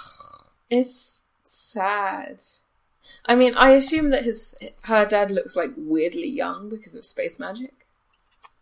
[0.69, 2.41] it's sad.
[3.25, 7.39] I mean, I assume that his her dad looks like weirdly young because of space
[7.39, 7.73] magic.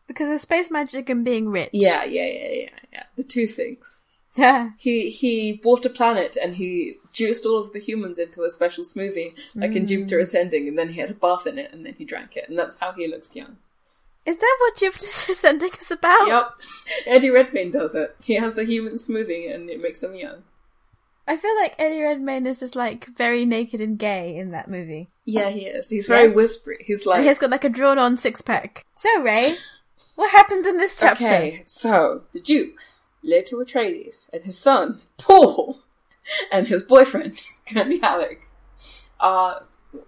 [0.08, 1.70] Because of space magic and being rich.
[1.74, 3.04] Yeah, yeah, yeah, yeah, yeah.
[3.16, 4.04] The two things.
[4.38, 4.70] Yeah.
[4.78, 8.84] He he bought a planet and he juiced all of the humans into a special
[8.84, 10.22] smoothie, like in Jupiter mm.
[10.22, 12.58] Ascending, and then he had a bath in it, and then he drank it, and
[12.58, 13.58] that's how he looks young.
[14.26, 16.28] Is that what Jupiter Ascending is about?
[16.28, 16.50] Yep,
[17.08, 18.16] Eddie Redmayne does it.
[18.24, 20.44] He has a human smoothie, and it makes him young.
[21.28, 25.10] I feel like Eddie Redmayne is just like very naked and gay in that movie.
[25.26, 25.90] Yeah, he is.
[25.90, 26.36] He's very Yes.
[26.36, 26.78] whispery.
[26.86, 28.86] He's like, He's got like a drawn on six pack.
[28.96, 29.58] So, Ray,
[30.16, 31.26] what happens in this chapter?
[31.26, 32.80] Okay, so the Duke,
[33.24, 35.80] Leto Atreides, and his son, Paul,
[36.52, 37.42] and his boyfriend,
[37.74, 38.42] Gurney Halleck,
[39.20, 39.64] are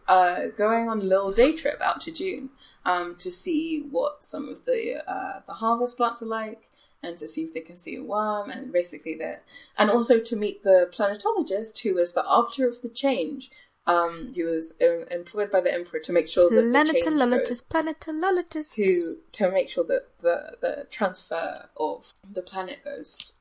[0.07, 2.49] uh, going on a little day trip out to Dune
[2.85, 6.69] um, to see what some of the uh, the harvest plants are like,
[7.03, 9.43] and to see if they can see a worm, and basically that,
[9.77, 13.49] and also to meet the planetologist who is the arbiter of the change.
[13.87, 14.75] Um, who was
[15.09, 18.73] employed by the emperor to make sure that Planetologist, planetologist.
[18.75, 23.33] to to make sure that the the transfer of the planet goes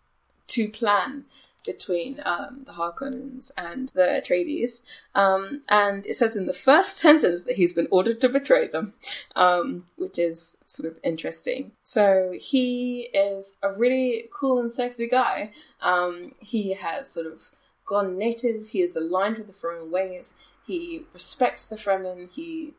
[0.47, 1.27] to plan
[1.69, 4.81] between um, the Harkonnens and the Atreides.
[5.15, 8.95] Um, and it says in the first sentence that he's been ordered to betray them,
[9.37, 11.73] um, which is sort of interesting.
[11.85, 15.53] So he is a really cool and sexy guy.
[15.83, 17.51] Um, he has sort of
[17.85, 18.71] gone native.
[18.71, 20.33] He is aligned with the Fremen ways.
[20.67, 22.31] He respects the Fremen.
[22.31, 22.73] He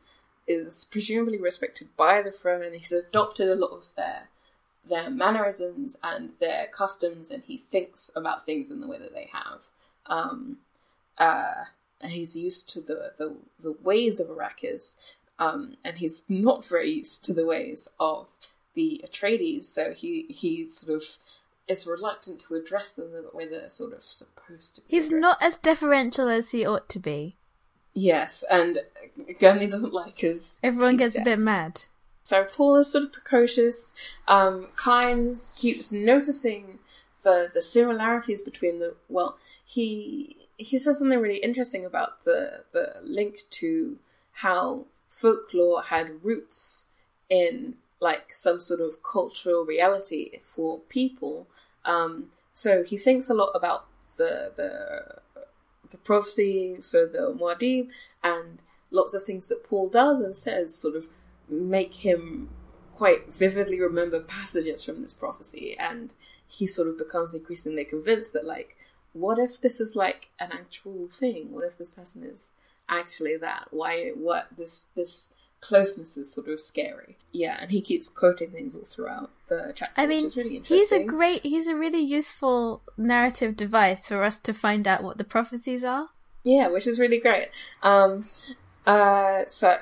[0.48, 2.74] is presumably respected by the Fremen.
[2.74, 4.30] He's adopted a lot of their
[4.84, 9.28] their mannerisms and their customs, and he thinks about things in the way that they
[9.32, 9.60] have.
[10.06, 10.58] Um,
[11.18, 11.64] uh,
[12.02, 14.96] he's used to the, the, the ways of Arrakis,
[15.38, 18.26] um, and he's not very used to the ways of
[18.74, 21.04] the Atreides, so he, he sort of
[21.68, 24.86] is reluctant to address them the way they're sort of supposed to be.
[24.88, 27.36] He's not as deferential as he ought to be.
[27.94, 28.78] Yes, and
[29.38, 30.58] Gurney doesn't like his.
[30.62, 31.82] Everyone gets a bit mad.
[32.30, 33.92] So Paul is sort of precocious.
[34.28, 36.78] Um, Kynes keeps noticing
[37.22, 42.94] the the similarities between the well, he he says something really interesting about the the
[43.02, 43.98] link to
[44.30, 46.86] how folklore had roots
[47.28, 51.48] in like some sort of cultural reality for people.
[51.84, 53.86] Um, so he thinks a lot about
[54.18, 55.50] the the
[55.90, 57.90] the prophecy for the Muad'Dib
[58.22, 58.62] and
[58.92, 61.08] lots of things that Paul does and says sort of
[61.50, 62.48] make him
[62.92, 66.14] quite vividly remember passages from this prophecy and
[66.46, 68.76] he sort of becomes increasingly convinced that like
[69.12, 72.50] what if this is like an actual thing what if this person is
[72.88, 78.08] actually that why what this this closeness is sort of scary yeah and he keeps
[78.08, 81.66] quoting things all throughout the chapter I mean, which is really he's a great, he's
[81.66, 86.08] a really useful narrative device for us to find out what the prophecies are.
[86.44, 87.48] Yeah, which is really great.
[87.82, 88.24] Um,
[88.86, 89.78] uh, so,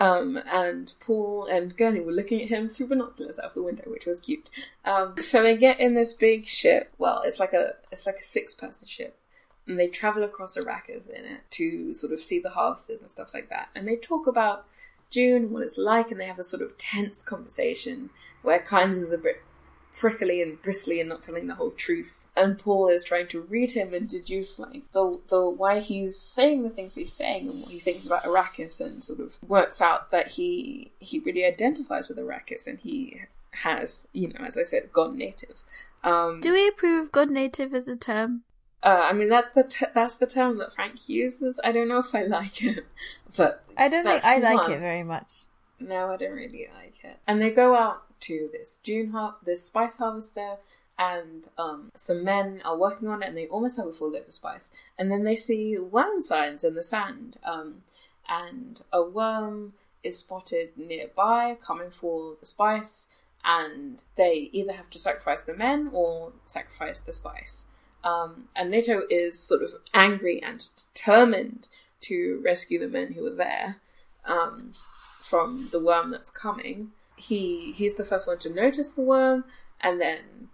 [0.00, 3.84] um, and Paul and Gurney were looking at him through binoculars out of the window,
[3.86, 4.50] which was cute.
[4.84, 6.92] Um, so they get in this big ship.
[6.98, 9.18] Well, it's like a it's like a six person ship,
[9.66, 13.34] and they travel across Arrakis in it to sort of see the harvesters and stuff
[13.34, 13.68] like that.
[13.74, 14.66] And they talk about
[15.10, 18.10] Dune what it's like, and they have a sort of tense conversation
[18.42, 19.42] where Kynes is a bit
[19.96, 22.26] prickly and bristly and not telling the whole truth.
[22.36, 26.62] And Paul is trying to read him and deduce like the the why he's saying
[26.62, 30.10] the things he's saying and what he thinks about Arrakis and sort of works out
[30.10, 34.92] that he he really identifies with Arrakis and he has, you know, as I said,
[34.92, 35.56] gone native.
[36.04, 38.42] Um Do we approve of God native as a term?
[38.80, 41.58] uh, I mean that's the t- that's the term that Frank uses.
[41.64, 42.86] I don't know if I like it,
[43.36, 44.72] but I don't think I like one.
[44.72, 45.44] it very much.
[45.80, 47.18] No, I don't really like it.
[47.26, 50.56] And they go out to this Dune har- this spice harvester,
[50.98, 54.26] and um, some men are working on it, and they almost have a full load
[54.26, 54.70] of spice.
[54.98, 57.82] And then they see worm signs in the sand, um,
[58.28, 63.06] and a worm is spotted nearby, coming for the spice.
[63.44, 67.66] And they either have to sacrifice the men or sacrifice the spice.
[68.02, 71.68] Um, and Leto is sort of angry and determined
[72.02, 73.76] to rescue the men who are there.
[74.24, 74.72] Um,
[75.28, 76.92] from the worm that's coming.
[77.16, 79.44] He he's the first one to notice the worm,
[79.80, 80.48] and then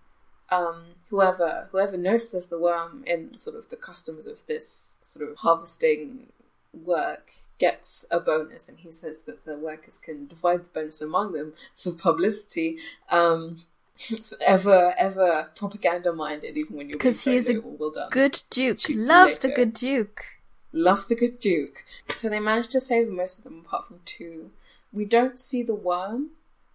[0.51, 5.37] um, whoever whoever notices the worm in sort of the customs of this sort of
[5.39, 6.29] harvesting
[6.73, 11.33] work gets a bonus, and he says that the workers can divide the bonus among
[11.33, 12.79] them for publicity.
[13.11, 13.63] Um,
[14.41, 18.11] ever ever propaganda minded, even when you're being 'Cause he is a well done.
[18.11, 18.89] Good Duke.
[18.89, 20.25] You Love the good Duke.
[20.73, 21.85] Love the good Duke.
[22.13, 24.51] So they managed to save most of them apart from two.
[24.95, 26.31] We don't see the worm,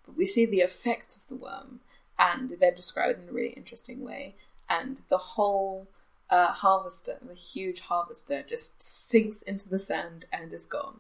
[0.06, 1.80] but we see the effects of the worm,
[2.18, 4.36] and they're described in a really interesting way.
[4.70, 5.88] And the whole
[6.30, 11.00] uh, harvester, the huge harvester, just sinks into the sand and is gone.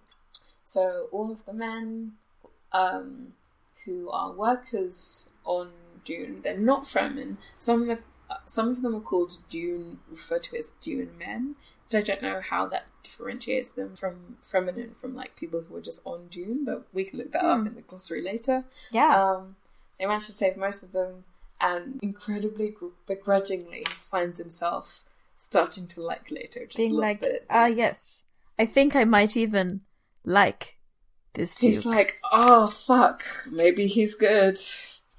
[0.63, 2.13] So all of the men
[2.71, 3.33] um,
[3.85, 5.71] who are workers on
[6.05, 7.37] Dune, they're not Fremen.
[7.57, 7.99] Some of them,
[8.45, 11.55] some of them are called Dune, referred to as Dune men.
[11.93, 15.81] I don't know how that differentiates them from Fremen and from like people who are
[15.81, 16.65] just on Dune.
[16.65, 17.67] But we can look that up Hmm.
[17.67, 18.63] in the glossary later.
[18.91, 19.21] Yeah.
[19.33, 19.55] Um,
[19.97, 21.25] they managed to save most of them,
[21.59, 25.03] and incredibly gr- begrudgingly finds himself
[25.35, 27.45] starting to like Leto just a Being little like, bit.
[27.49, 28.21] ah, yes.
[28.57, 29.81] I think I might even
[30.23, 30.77] like
[31.33, 31.73] this Duke.
[31.73, 34.57] He's like, oh fuck, maybe he's good.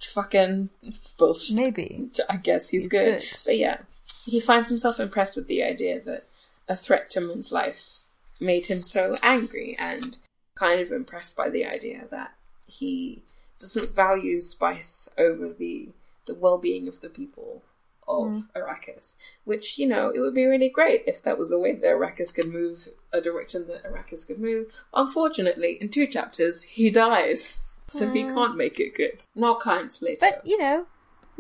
[0.02, 0.70] Fucking
[1.18, 1.54] bullshit.
[1.56, 2.08] Maybe.
[2.28, 3.20] I guess he's, He's good.
[3.20, 3.38] good.
[3.44, 3.78] But yeah,
[4.24, 6.24] he finds himself impressed with the idea that
[6.70, 7.98] a threat to Moon's life
[8.38, 10.16] made him so angry and
[10.54, 12.32] kind of impressed by the idea that
[12.66, 13.22] he
[13.58, 15.90] doesn't value spice over the
[16.26, 17.62] the well-being of the people
[18.06, 18.44] of mm.
[18.54, 19.14] Arrakis.
[19.44, 22.32] Which, you know, it would be really great if that was a way that Arrakis
[22.32, 24.66] could move, a direction that Arrakis could move.
[24.94, 27.72] Unfortunately, in two chapters, he dies.
[27.88, 28.32] So he mm.
[28.32, 29.24] can't make it good.
[29.34, 30.18] Not kind, Slater.
[30.20, 30.86] But, you know,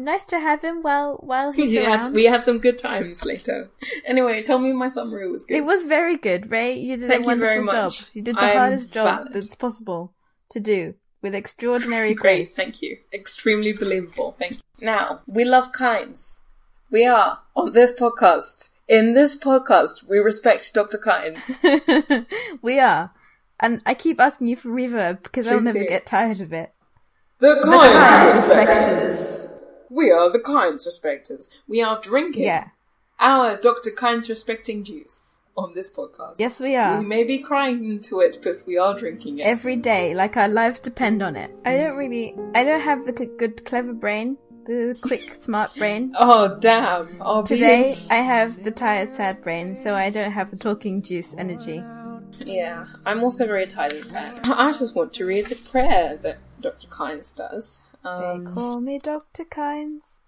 [0.04, 2.14] nice to have him while while he's we had, around.
[2.14, 3.70] we had some good times later.
[4.04, 5.56] Anyway, tell me my summary was good.
[5.58, 6.74] It was very good, Ray.
[6.78, 7.98] You did Thank a you very wonderful much.
[8.00, 8.08] job.
[8.12, 9.32] You did the I'm hardest job valid.
[9.34, 10.12] that's possible
[10.50, 12.46] to do with extraordinary great.
[12.46, 12.56] grace.
[12.56, 12.98] Thank you.
[13.12, 14.34] Extremely believable.
[14.38, 14.58] Thank you.
[14.80, 16.40] Now, we love Kynes.
[16.90, 18.70] We are on this podcast.
[18.88, 20.98] In this podcast, we respect Dr.
[20.98, 22.26] Kynes.
[22.62, 23.12] we are.
[23.60, 25.86] And I keep asking you for reverb because I'll never do.
[25.86, 26.72] get tired of it.
[27.38, 29.29] The The Kynes kind respecters.
[29.90, 31.50] We are the Kynes respecters.
[31.66, 32.68] We are drinking Yeah.
[33.18, 33.90] our Dr.
[33.90, 36.36] Kynes respecting juice on this podcast.
[36.38, 37.00] Yes, we are.
[37.00, 39.42] We may be crying into it, but we are drinking it.
[39.42, 41.50] Every day, like our lives depend on it.
[41.64, 46.14] I don't really, I don't have the good, clever brain, the quick, smart brain.
[46.16, 47.20] Oh, damn.
[47.20, 51.34] Our Today, I have the tired, sad brain, so I don't have the talking juice
[51.36, 51.82] energy.
[52.38, 54.40] Yeah, I'm also very tired and sad.
[54.44, 56.86] I just want to read the prayer that Dr.
[56.86, 57.80] Kynes does.
[58.02, 59.44] They Um, call me Dr.
[59.44, 60.20] Kynes.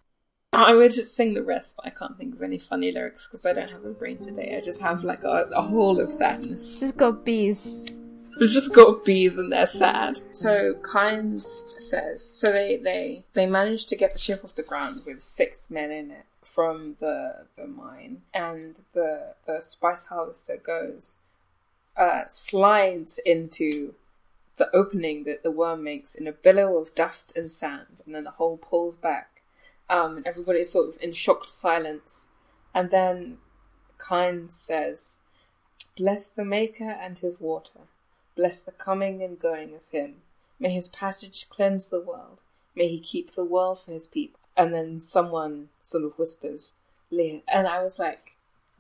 [0.53, 3.47] I would just sing the rest, but I can't think of any funny lyrics because
[3.47, 4.55] I don't have a brain today.
[4.57, 6.79] I just have like a, a hole of sadness.
[6.81, 7.91] Just got bees.
[8.39, 10.21] We've just got bees and they're sad.
[10.33, 11.45] So Kynes
[11.81, 15.71] says, so they they they managed to get the ship off the ground with six
[15.71, 21.17] men in it from the the mine, and the the spice harvester goes,
[21.97, 23.95] uh, slides into
[24.57, 28.25] the opening that the worm makes in a billow of dust and sand, and then
[28.25, 29.43] the hole pulls back,
[29.89, 32.29] um, and everybody's sort of in shocked silence,
[32.75, 33.39] and then
[33.99, 35.19] Kynes says,
[35.97, 37.81] "Bless the Maker and his water."
[38.35, 40.23] Bless the coming and going of him.
[40.59, 42.43] May his passage cleanse the world.
[42.75, 44.41] May he keep the world for his people.
[44.57, 46.73] And then someone sort of whispers,
[47.11, 47.43] Leah.
[47.47, 48.37] And I was like,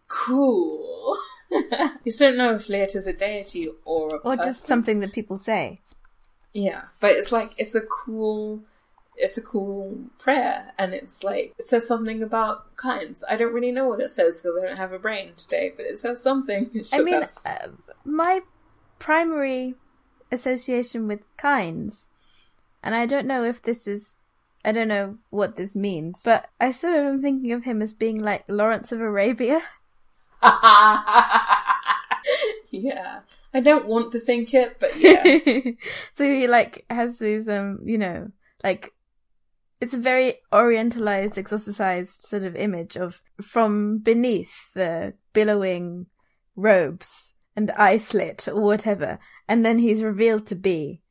[0.08, 1.18] cool.
[2.04, 5.12] you still don't know if Leah is a deity or a Or just something that
[5.12, 5.80] people say.
[6.52, 8.62] Yeah, but it's like, it's a cool,
[9.16, 10.72] it's a cool prayer.
[10.78, 13.22] And it's like, it says something about Kynes.
[13.28, 15.86] I don't really know what it says because I don't have a brain today, but
[15.86, 16.70] it says something.
[16.92, 17.68] I mean, uh,
[18.04, 18.40] my
[18.98, 19.74] primary
[20.30, 22.06] association with Kynes,
[22.82, 24.16] and I don't know if this is,
[24.64, 27.92] I don't know what this means, but I sort of am thinking of him as
[27.92, 29.62] being like Lawrence of Arabia.
[32.70, 33.20] yeah.
[33.54, 35.22] I don't want to think it, but yeah.
[36.16, 38.30] so he like has these, um, you know,
[38.64, 38.92] like
[39.80, 46.06] it's a very orientalized, exoticized sort of image of from beneath the billowing
[46.56, 49.18] robes and eye slit or whatever,
[49.48, 51.02] and then he's revealed to be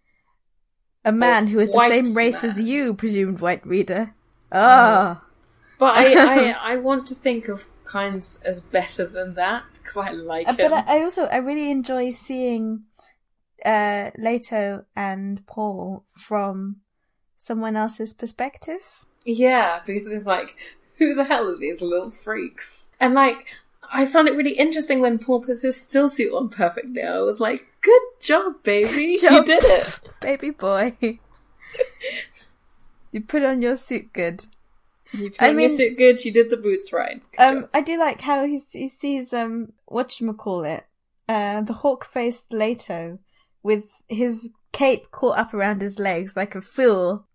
[1.06, 4.16] a man who is the same race as you, presumed white reader.
[4.52, 5.24] Ah,
[5.78, 10.12] But I, I, I want to think of Kynes as better than that because I
[10.12, 10.72] like Uh, him.
[10.72, 12.84] but I, also I really enjoy seeing
[13.66, 16.78] uh Leto and Paul from
[17.38, 18.82] someone else's perspective.
[19.26, 20.56] yeah, because it's like,
[20.98, 22.90] who the hell are these little freaks?
[23.00, 23.48] And like,
[23.92, 27.02] I found it really interesting when Paul puts his still suit on perfectly.
[27.04, 29.18] I was like, good job, baby.
[29.18, 29.32] Job.
[29.34, 30.00] You did it.
[30.22, 30.96] baby boy.
[33.12, 34.46] you put on your suit good.
[35.14, 36.20] You I mean- suit good.
[36.20, 37.22] She did the boots right.
[37.38, 37.70] Good Um, job.
[37.74, 40.84] I do like how he he sees um whatchamacallit,
[41.28, 43.20] uh the hawk faced Leto
[43.64, 47.26] with his cape caught up around his legs like a fool.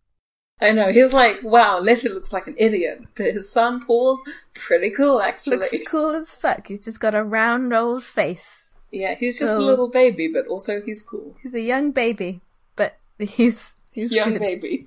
[0.58, 0.90] I know.
[0.90, 3.02] he's like, wow, Letty looks like an idiot.
[3.14, 4.20] But his son, Paul,
[4.54, 5.58] pretty cool, actually.
[5.58, 6.68] Looks cool as fuck.
[6.68, 8.70] He's just got a round old face.
[8.90, 11.36] Yeah, he's just a little baby, but also he's cool.
[11.42, 12.40] He's a young baby,
[12.74, 14.40] but he's he's Young good.
[14.40, 14.86] baby.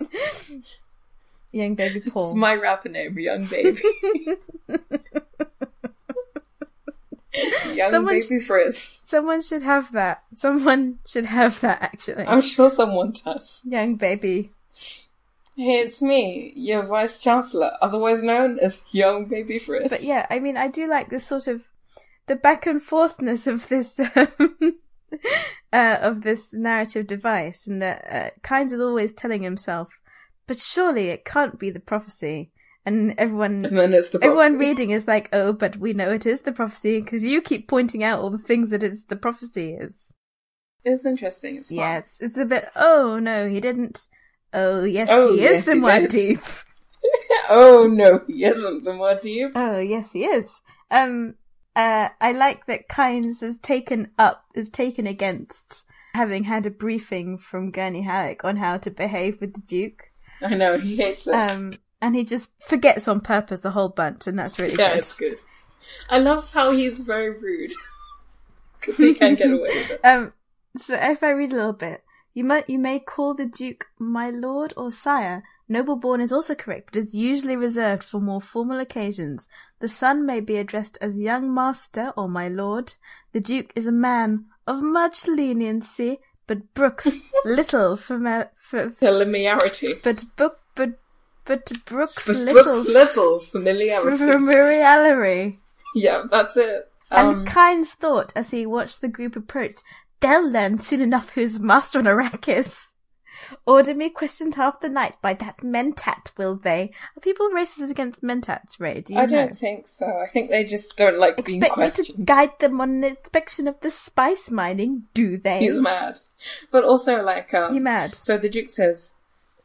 [1.52, 2.34] Young baby This is Paul.
[2.34, 3.80] my rapper name, Young Baby.
[7.74, 9.00] Young Someone Baby Frizz.
[9.06, 10.22] Someone should have that.
[10.36, 12.24] Someone should have that actually.
[12.26, 13.60] I'm sure someone does.
[13.64, 14.52] Young baby.
[15.56, 19.90] Hey, it's me, your Vice Chancellor, otherwise known as Young Baby Frizz.
[19.90, 21.68] But yeah, I mean, I do like this sort of
[22.26, 24.78] the back and forthness of this um,
[25.72, 30.00] uh, of this narrative device, and that uh, Kynes is always telling himself,
[30.46, 32.50] "But surely it can't be the prophecy."
[32.84, 36.26] And everyone, And then it's the everyone reading is like, "Oh, but we know it
[36.26, 39.74] is the prophecy because you keep pointing out all the things that it's the prophecy
[39.74, 40.12] is."
[40.84, 41.56] It's interesting.
[41.58, 41.78] It's fun.
[41.78, 42.66] Yeah, it's, it's a bit.
[42.74, 44.08] Oh no, he didn't.
[44.52, 46.10] Oh yes, Oh, he yes, is the did.
[46.10, 46.40] deep.
[47.48, 49.52] oh no, he isn't the Muad'Dib.
[49.54, 50.60] Oh yes, he is.
[50.90, 51.36] Um,
[51.74, 57.38] uh, I like that Kynes has taken up, is taken against having had a briefing
[57.38, 60.10] from Gurney Halleck on how to behave with the Duke.
[60.46, 61.34] I know, he hates it.
[61.34, 64.98] Um, and he just forgets on purpose a whole bunch, and that's really yeah, good.
[64.98, 65.38] it's good.
[66.10, 67.72] I love how he's very rude.
[68.80, 70.00] Because he can't get away with it.
[70.04, 70.32] Um,
[70.76, 72.02] so if I read a little bit,
[72.34, 75.44] you might you may call the Duke my lord or sire.
[75.70, 79.48] Nobleborn is also correct, but is usually reserved for more formal occasions.
[79.78, 82.94] The son may be addressed as young master or my lord.
[83.32, 87.08] The Duke is a man of much leniency, but brooks
[87.44, 88.18] little for,
[88.56, 89.94] for Familiarity.
[90.02, 90.98] but book but
[91.44, 94.16] but brooks But little Brooks little familiarity.
[94.16, 95.58] familiarity.
[95.94, 96.88] yeah, that's it.
[97.10, 99.80] Um, And Kynes thought as he watched the group approach,
[100.20, 102.88] they'll learn soon enough who's master on Arrakis.
[103.66, 106.92] Order me questioned half the night by that mentat, will they?
[107.16, 109.00] Are people racist against mentats, Ray?
[109.00, 109.28] Do you I know?
[109.46, 110.06] don't think so.
[110.06, 112.08] I think they just don't like being questioned.
[112.08, 115.60] Expect me to guide them on an inspection of the spice mining, do they?
[115.60, 116.20] He's mad.
[116.70, 118.14] But also, like, um, He mad.
[118.14, 119.14] So the Duke says,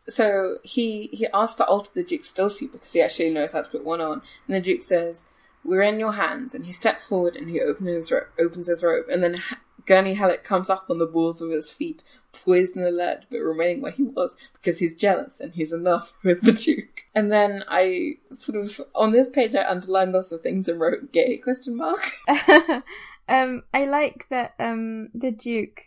[0.09, 3.61] so he he asks to alter the Duke's still suit because he actually knows how
[3.61, 5.25] to put one on, and the Duke says,
[5.65, 8.84] "We're in your hands." And he steps forward and he opens his ro- opens his
[8.84, 12.77] robe, and then ha- Gurney Halleck comes up on the balls of his feet, poised
[12.77, 16.41] and alert, but remaining where he was because he's jealous and he's in love with
[16.41, 17.05] the Duke.
[17.15, 21.11] And then I sort of on this page I underlined lots of things and wrote
[21.11, 22.11] "gay?" question mark.
[23.29, 25.85] um, I like that um the Duke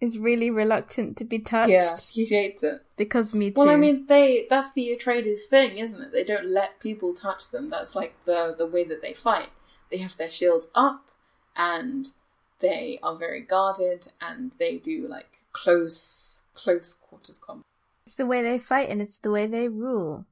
[0.00, 2.82] is really reluctant to be touched yeah, he hates it.
[2.96, 3.62] because me too.
[3.62, 6.12] Well, I mean, they that's the Atreides thing, isn't it?
[6.12, 7.70] They don't let people touch them.
[7.70, 9.48] That's like the the way that they fight.
[9.90, 11.08] They have their shields up,
[11.56, 12.08] and
[12.64, 17.66] they are very guarded, and they do like close close quarters combat.
[18.06, 20.24] It's the way they fight and it's the way they rule.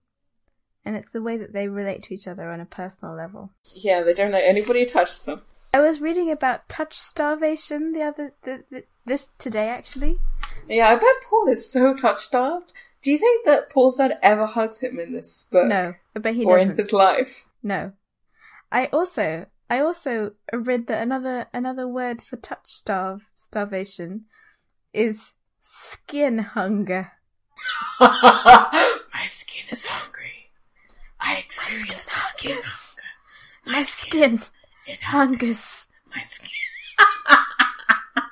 [0.85, 3.51] And it's the way that they relate to each other on a personal level.
[3.75, 5.43] Yeah, they don't let anybody touch them.
[5.75, 10.19] I was reading about touch starvation the other the, the, this today actually.
[10.69, 12.73] Yeah, I bet Paul is so touch starved.
[13.03, 15.67] Do you think that Paul's dad ever hugs him in this book?
[15.67, 16.73] No, but he or doesn't.
[16.73, 17.47] in his life?
[17.63, 17.93] No.
[18.71, 24.27] I also I also read that another another word for touch starve starvation
[24.93, 25.31] is
[25.63, 27.13] skin hunger.
[27.99, 30.51] My skin is hungry.
[31.19, 33.03] I experience my skin hunger.
[33.65, 34.41] My skin
[34.87, 35.87] is hungers.
[36.15, 36.51] My skin.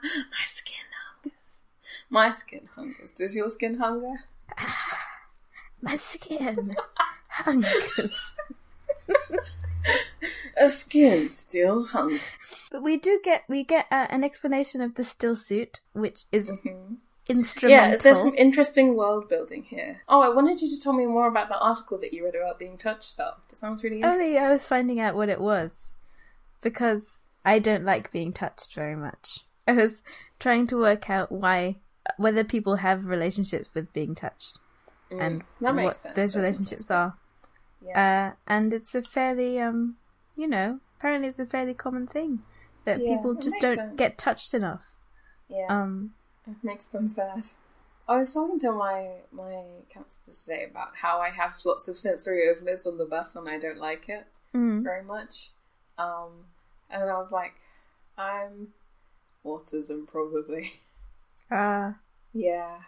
[0.05, 1.64] my skin hungers.
[2.11, 3.14] My skin hungers.
[3.14, 4.24] Does your skin hunger?
[5.80, 6.76] My skin
[7.28, 8.34] hungers.
[10.57, 12.18] A skin still hung.
[12.70, 16.49] But we do get we get uh, an explanation of the still suit, which is
[16.64, 16.72] Yeah,
[17.28, 17.91] instrumental.
[17.93, 20.03] Yeah, there's some interesting world building here.
[20.09, 22.59] Oh, I wanted you to tell me more about the article that you read about
[22.59, 23.53] being touch starved.
[23.53, 24.22] It sounds really interesting.
[24.26, 25.95] Only I was finding out what it was
[26.61, 27.03] because
[27.45, 29.41] I don't like being touched very much.
[29.66, 30.03] I was
[30.39, 31.76] trying to work out why
[32.16, 34.59] whether people have relationships with being touched
[35.11, 36.16] and Mm, that makes what sense.
[36.16, 37.16] those relationships are.
[37.83, 38.33] Yeah.
[38.33, 39.97] Uh, and it's a fairly um,
[40.37, 42.41] you know, apparently it's a fairly common thing
[42.85, 43.97] that Yeah, people just don't sense.
[43.97, 44.97] get touched enough.
[45.49, 45.66] yeah.
[45.68, 46.12] Um,
[46.47, 47.47] It makes them sad.
[48.09, 52.49] I was talking to my my counselor today about how I have lots of sensory
[52.49, 55.51] overloads on the bus and I don't like it mm, very much.
[55.99, 56.47] Um,
[56.91, 57.55] and I was like,
[58.18, 58.68] I'm
[59.45, 60.81] autism probably.
[61.51, 61.93] uh,
[62.33, 62.78] yeah.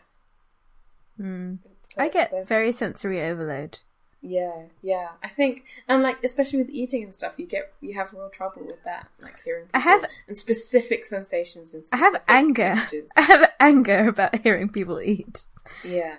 [1.21, 1.59] mm.
[1.97, 3.79] I get very sensory overload.
[4.25, 5.09] Yeah, yeah.
[5.23, 8.65] I think, and like especially with eating and stuff, you get you have real trouble
[8.65, 9.67] with that, like hearing.
[9.75, 12.75] I People have- and specific sensations and I have anger.
[13.17, 15.47] I have anger about hearing people eat.
[15.85, 16.17] Yeah.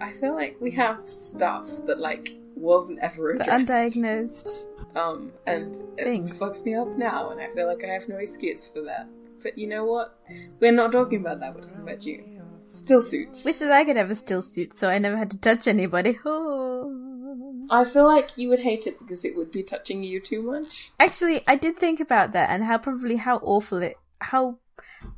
[0.00, 3.96] I feel like we have stuff that like wasn't ever The addressed.
[3.96, 4.66] undiagnosed
[4.96, 6.32] Um, and it Things.
[6.38, 9.06] fucks me up now, and I feel like I have no excuse for that.
[9.42, 10.18] But you know what?
[10.58, 11.54] We're not talking about that.
[11.54, 12.39] We're talking about Dune.
[12.70, 13.44] Still suits.
[13.44, 16.18] Wish that I could have a still suit so I never had to touch anybody.
[16.24, 17.66] Oh.
[17.70, 20.90] I feel like you would hate it because it would be touching you too much.
[20.98, 24.58] Actually, I did think about that and how probably how awful it, how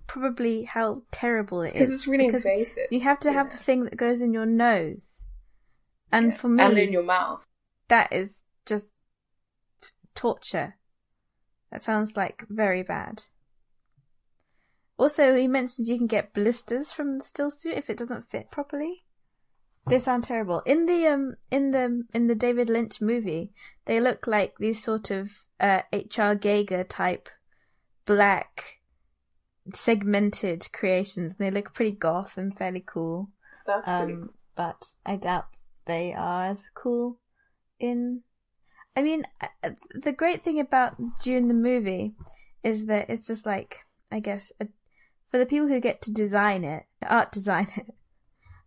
[0.07, 1.73] probably how terrible it is.
[1.75, 2.87] Because it's really because invasive.
[2.91, 5.25] You have to have the thing that goes in your nose,
[6.11, 6.37] and Yeah.
[6.37, 7.47] for me, and in your mouth.
[7.89, 8.93] that is just
[10.15, 10.77] torture.
[11.71, 13.25] That sounds like very bad.
[15.03, 18.53] Also, he mentioned you can get blisters from the still suit if it doesn't fit
[18.53, 19.03] properly.
[19.89, 20.61] They sound terrible.
[20.65, 23.51] In the um in the in the David Lynch movie,
[23.87, 26.37] they look like these sort of uh H.R.
[26.37, 27.29] Giger type
[28.05, 28.81] black
[29.75, 31.35] segmented creations.
[31.35, 33.31] They look pretty goth and fairly cool.
[33.67, 35.47] That's pretty Um, but I doubt
[35.85, 37.19] they are as cool
[37.81, 38.23] in.
[38.95, 39.25] I mean,
[39.95, 40.95] the great thing about
[41.25, 42.15] Dune the movie
[42.63, 43.81] is that it's just like,
[44.13, 44.69] I guess, a,
[45.33, 47.87] for the people who get to design it, the art design it,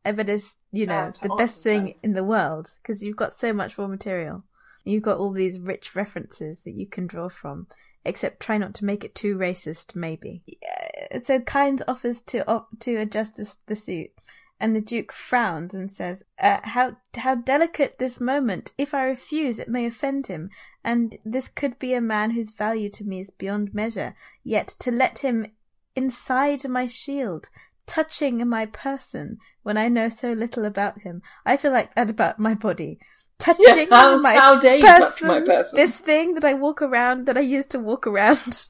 [0.04, 3.36] I bet it's, you know, to the best thing in the world because you've got
[3.36, 4.44] so much raw material.
[4.84, 7.68] You've got all these rich references that you can draw from.
[8.04, 10.44] Except try not to make it too racist, maybe.
[10.46, 14.12] Yeah, so Kynes offers to op- to adjust this, the suit,
[14.60, 18.74] and the Duke frowns and says, uh, "How how delicate this moment!
[18.78, 20.52] If I refuse, it may offend him,
[20.84, 24.16] and this could be a man whose value to me is beyond measure.
[24.44, 25.48] Yet to let him
[25.96, 27.48] inside my shield,
[27.88, 32.40] touching my person, when I know so little about him, I feel like that about
[32.40, 33.00] my body."
[33.38, 35.76] Touching how- my how dare you person, touch my person?
[35.76, 38.68] This thing that I walk around, that I used to walk around.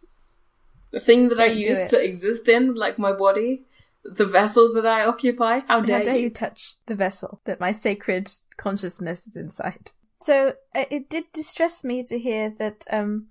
[0.92, 3.66] The thing that I Don't do used to exist in, like my body,
[4.04, 5.60] the vessel that I occupy.
[5.68, 6.24] How dare, How dare you?
[6.24, 9.92] you touch the vessel that my sacred consciousness is inside?
[10.22, 13.28] So uh, it did distress me to hear that um,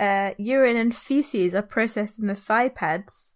[0.00, 3.33] uh, urine and feces are processed in the thigh pads.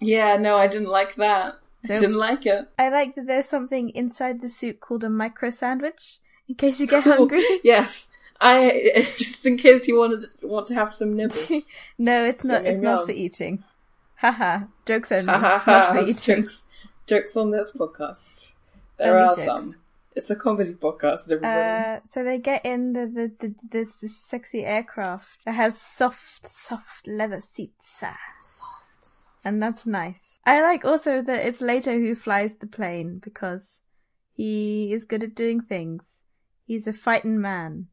[0.00, 1.58] Yeah, no, I didn't like that.
[1.84, 2.68] I didn't like it.
[2.78, 6.18] I like that there's something inside the suit called a micro sandwich
[6.48, 7.44] in case you get hungry.
[7.64, 8.08] yes.
[8.40, 11.50] I just in case you wanted want to have some nibbles.
[11.98, 12.64] no, it's not.
[12.64, 13.64] It's not for eating.
[14.16, 14.66] Haha.
[14.86, 15.32] Jokes only.
[15.32, 15.92] Ha ha not ha.
[15.92, 16.42] for eating.
[16.42, 16.66] Jokes,
[17.06, 18.52] jokes on this podcast.
[18.96, 19.44] There Only are jokes.
[19.44, 19.74] some.
[20.14, 21.30] It's a comedy podcast.
[21.30, 26.46] Uh, so they get in the the the this this sexy aircraft that has soft
[26.46, 28.14] soft leather seats, uh,
[29.44, 30.40] and that's nice.
[30.44, 33.80] I like also that it's Leto who flies the plane because
[34.32, 36.22] he is good at doing things.
[36.66, 37.86] He's a fighting man,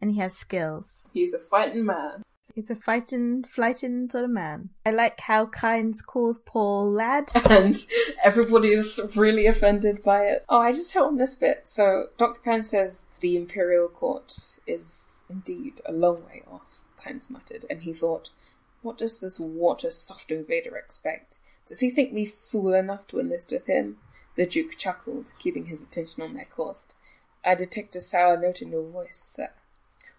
[0.00, 1.08] and he has skills.
[1.12, 2.22] He's a fighting man.
[2.54, 4.70] He's a fighting, flighting sort of man.
[4.84, 7.30] I like how Kynes calls Paul lad.
[7.50, 7.76] and
[8.22, 10.44] everybody's really offended by it.
[10.48, 11.62] Oh, I just hit on this bit.
[11.64, 12.40] So Dr.
[12.42, 14.34] Kynes says the imperial court
[14.66, 18.28] is indeed a long way off, Kynes muttered, and he thought,
[18.82, 21.38] what does this water soft invader expect?
[21.66, 23.98] Does he think me fool enough to enlist with him?
[24.36, 26.86] The Duke chuckled, keeping his attention on their course.
[27.44, 29.50] I detect a sour note in your voice, sir.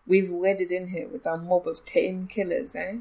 [0.05, 2.97] We've wedded in here with our mob of tame killers, eh?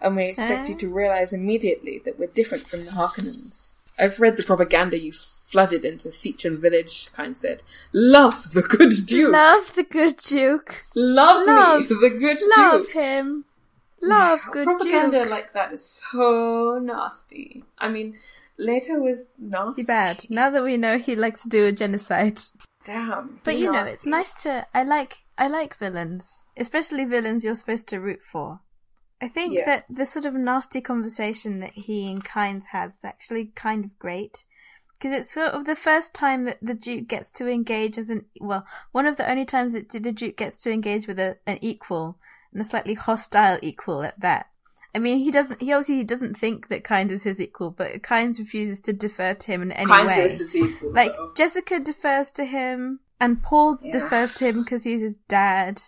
[0.00, 0.72] And we expect Eh?
[0.72, 3.74] you to realize immediately that we're different from the Harkonnens.
[3.98, 7.62] I've read the propaganda you flooded into sietch and village, Kynes said.
[7.92, 9.32] Love the good Duke!
[9.32, 10.84] Love the good Duke.
[10.94, 12.56] Love, Love- me, the good Love Duke!
[12.56, 13.44] Love him.
[14.02, 15.30] Love good propaganda Duke.
[15.30, 17.64] like that is so nasty.
[17.78, 18.18] I mean,
[18.58, 19.84] Leto was nasty.
[19.84, 20.26] Bad.
[20.28, 22.40] Now that we know he likes to do a genocide.
[22.84, 23.40] Damn.
[23.44, 24.66] But you know, it's nice to.
[24.74, 25.18] I like.
[25.38, 28.60] I like villains, especially villains you're supposed to root for.
[29.20, 29.64] I think Yeah.
[29.66, 33.98] that the sort of nasty conversation that he and Kynes has is actually kind of
[34.00, 34.44] great.
[34.98, 38.26] Because it's sort of the first time that the Duke gets to engage as an
[38.40, 41.58] well, one of the only times that the Duke gets to engage with a, an
[41.60, 42.18] equal
[42.52, 44.46] and a slightly hostile equal at that.
[44.94, 45.62] I mean, he doesn't.
[45.62, 49.46] He obviously doesn't think that Kynes is his equal, but Kynes refuses to defer to
[49.46, 50.24] him in any Kynes way.
[50.26, 50.92] is equal.
[50.92, 51.32] Like though.
[51.34, 53.92] Jessica defers to him, and Paul Yeah.
[53.92, 55.80] defers to him because he's his dad.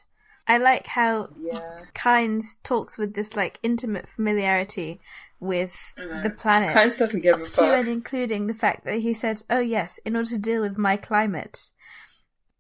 [0.49, 1.79] I like how Yeah.
[1.95, 5.01] Kynes talks with this like intimate familiarity
[5.41, 7.57] with the planet, Kynes doesn't give a fuck.
[7.67, 10.79] to and including the fact that he said, "Oh yes, in order to deal with
[10.79, 11.73] my climate,"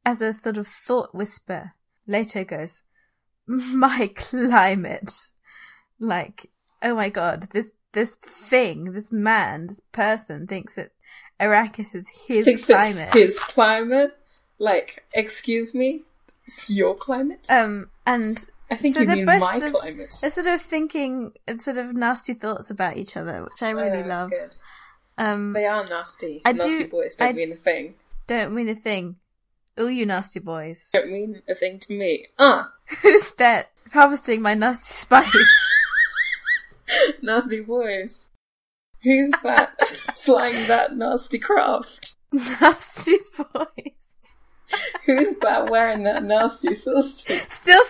[0.04, 1.72] as a sort of thought whisper.
[2.06, 2.82] Leto goes,
[3.46, 5.12] "My climate,"
[5.98, 6.50] like,
[6.82, 10.90] oh my god, this this thing, this man, this person thinks that
[11.40, 13.12] Arrakis is his Thinks climate.
[13.12, 14.16] His climate?
[14.58, 16.02] Like, excuse me?
[16.68, 17.46] Your climate?
[17.50, 20.14] Um, and I think so you they're mean both my sort of- climate.
[20.20, 23.98] they're sort of thinking sort of nasty thoughts about each other, which I Oh, really
[24.02, 24.30] that's love.
[24.30, 24.56] good.
[25.18, 26.42] Um, They are nasty.
[26.44, 27.94] I nasty do- boys don't I- mean a thing.
[28.26, 29.16] don't mean a thing.
[29.76, 30.88] Oh, you nasty boys.
[30.92, 32.26] Don't mean a thing to me.
[32.38, 32.64] Uh!
[33.02, 35.70] Who's that harvesting my nasty spice.
[37.22, 38.26] Nasty boys.
[39.02, 39.74] Who's that
[40.16, 42.16] flying that nasty craft?
[42.32, 43.92] nasty boys.
[45.06, 47.24] Who's that wearing that nasty sauce?
[47.48, 47.84] Still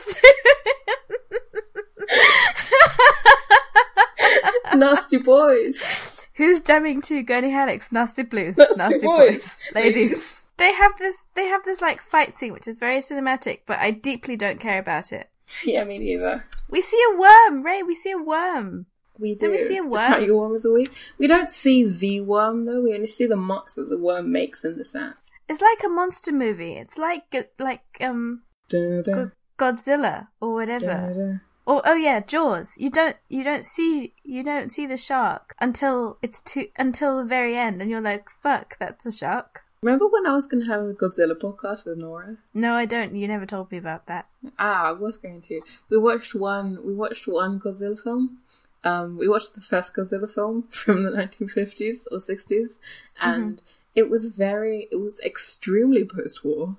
[4.75, 6.21] nasty boys.
[6.35, 8.57] Who's jamming to Gurney Halleck's Nasty Blues?
[8.77, 9.57] Nasty Boys.
[9.73, 10.44] Ladies.
[10.57, 13.91] They have this they have this like fight scene which is very cinematic, but I
[13.91, 15.31] deeply don't care about it.
[15.65, 16.47] Yeah, me neither.
[16.71, 18.87] We see a worm, Ray, we see a worm.
[19.19, 19.47] We do.
[19.47, 20.11] Did we see a worm?
[20.11, 20.91] not your worm of the week.
[21.19, 22.81] We don't see the worm though.
[22.81, 25.15] We only see the marks that the worm makes in the sand.
[25.49, 26.73] It's like a monster movie.
[26.75, 27.25] It's like
[27.59, 29.27] like um Da, da,
[29.59, 30.87] Godzilla or whatever.
[30.87, 31.39] da.
[31.67, 32.69] Or oh yeah, Jaws.
[32.79, 37.25] You don't you don't see you don't see the shark until it's too until the
[37.25, 40.71] very end, and you're like, "Fuck, that's a shark." Remember when I was going to
[40.71, 42.39] have a Godzilla podcast with Nora?
[42.55, 43.15] No, I don't.
[43.15, 44.27] You never told me about that.
[44.59, 45.61] Ah, I was going to.
[45.91, 46.79] We watched one.
[46.87, 48.39] We watched one Godzilla film.
[48.83, 52.79] Um, we watched the first Godzilla film from the 1950s or 60s,
[53.21, 53.61] and
[53.95, 54.89] it was very.
[54.91, 56.79] It was extremely post-war.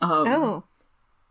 [0.00, 0.64] Um, oh,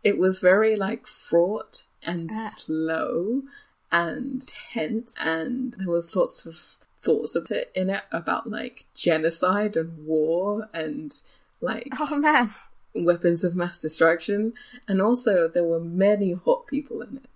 [0.04, 2.52] it was very like fraught and Ah.
[2.56, 3.42] slow
[3.90, 6.76] and tense and there was lots of
[7.06, 11.14] thoughts of it in it about like genocide and war and
[11.60, 12.50] like oh man.
[12.94, 14.52] weapons of mass destruction
[14.88, 17.28] and also there were many hot people in it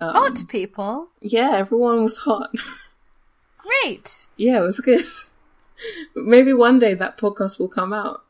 [0.00, 1.08] um, Hot people.
[1.20, 2.50] yeah everyone was hot
[3.58, 4.26] Great.
[4.36, 5.04] yeah it was good
[6.16, 8.24] maybe one day that podcast will come out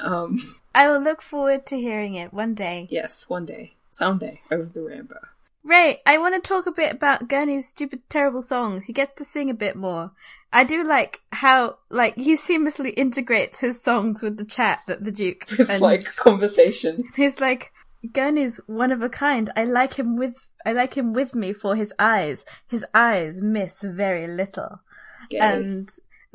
[0.00, 2.86] um I will look forward to hearing it one day.
[2.90, 5.20] yes one day someday over the rainbow
[5.66, 8.84] Ray, I want to talk a bit about Gurney's stupid, terrible songs.
[8.84, 10.12] He gets to sing a bit more.
[10.52, 15.10] I do like how, like, he seamlessly integrates his songs with the chat that the
[15.10, 17.72] Duke with and like conversation He's like,
[18.12, 19.50] Gurney's one of a kind.
[19.56, 22.44] I like him with, I like him with me for his eyes.
[22.68, 24.82] His eyes miss very little.
[25.30, 25.38] Gay.
[25.38, 25.90] And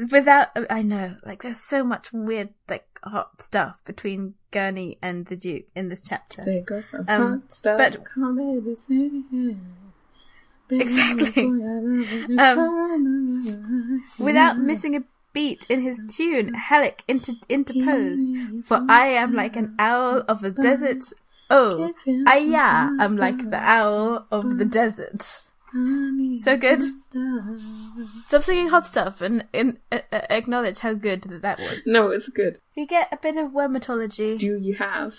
[0.09, 5.35] without, I know, like, there's so much weird, like, hot stuff between Gurney and the
[5.35, 6.43] Duke in this chapter.
[6.45, 7.77] They got some Um, hot stuff.
[7.77, 9.59] but- Come baby, sing.
[10.67, 11.47] Baby, Exactly.
[11.47, 12.39] boy, I love you.
[12.39, 18.33] Um, Without missing a beat in his tune, Halleck inter- interposed,
[18.65, 21.03] for I am like an owl of the desert.
[21.49, 21.91] Oh,
[22.27, 25.50] I yeah, I'm like the owl of the desert.
[25.73, 26.81] So good.
[28.27, 31.79] Stop singing hot stuff and, and uh, uh, acknowledge how good that that was.
[31.85, 32.59] No, it's good.
[32.75, 34.37] We get a bit of wormatology.
[34.37, 35.15] Do you have?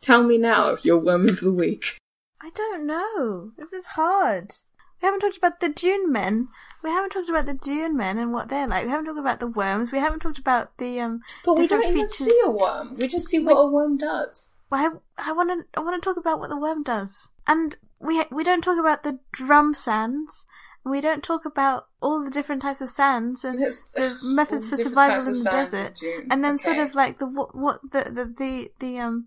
[0.00, 1.98] Tell me now if your worm of the week.
[2.40, 3.52] I don't know.
[3.56, 4.54] This is hard.
[5.02, 6.48] We haven't talked about the Dune men.
[6.82, 8.84] We haven't talked about the Dune men and what they're like.
[8.84, 9.92] We haven't talked about the worms.
[9.92, 11.20] We haven't talked about the um.
[11.44, 12.96] But we don't even see a worm.
[12.96, 14.56] We just see what a worm does.
[14.70, 17.76] Well, I I want to I want to talk about what the worm does, and
[18.00, 20.46] we we don't talk about the drum sands.
[20.84, 25.26] We don't talk about all the different types of sands and the methods for survival
[25.26, 28.70] in the desert, in and then sort of like the what, what the, the the
[28.78, 29.26] the um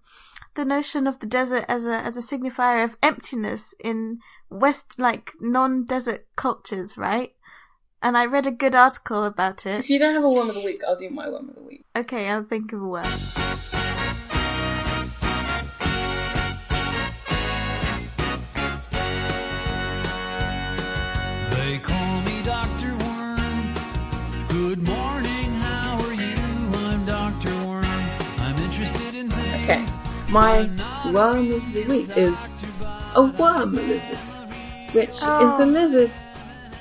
[0.56, 5.34] the notion of the desert as a as a signifier of emptiness in west like
[5.42, 7.34] non-desert cultures, right?
[8.02, 9.82] And I read a good article about it.
[9.82, 11.64] If you don't have a worm of the week, I'll do my worm of the
[11.64, 11.84] week.
[11.96, 13.79] Okay, I'll think of a word.
[29.70, 29.86] Okay.
[30.30, 30.62] My
[31.14, 32.64] worm of the week is
[33.14, 34.18] a worm lizard,
[34.96, 36.10] which is a lizard.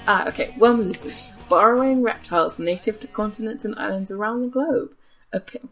[0.07, 0.55] Ah, okay.
[0.57, 4.95] Worm lizards, burrowing reptiles native to continents and islands around the globe,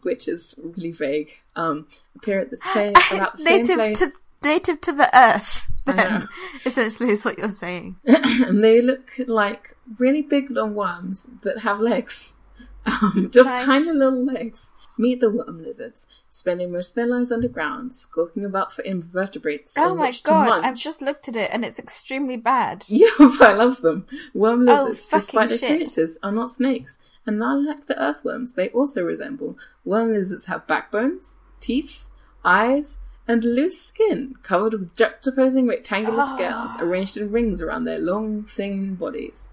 [0.03, 1.35] which is really vague.
[1.55, 4.09] Um, appear at the same about the it's same native place, to
[4.43, 5.69] native to the earth.
[5.87, 6.27] Then
[6.65, 7.95] essentially is what you're saying.
[8.05, 12.33] and they look like really big long worms that have legs,
[12.85, 13.63] um, just Nice.
[13.63, 14.71] tiny little legs.
[14.99, 16.07] Meet the worm lizards,
[16.37, 19.73] spending most of their lives underground, skulking about for invertebrates.
[19.77, 20.63] Oh my god!
[20.63, 22.85] I've just looked at it and it's extremely bad.
[22.89, 24.05] Yeah, but I love them.
[24.33, 26.97] Worm Oh, lizards, fucking despite their appearances, are not snakes.
[27.25, 29.57] And unlike the earthworms, they also resemble.
[29.83, 32.05] Worm lizards have backbones, teeth,
[32.45, 36.35] eyes, and loose skin covered with juxtaposing rectangular Ah.
[36.35, 39.47] scales arranged in rings around their long, thin bodies.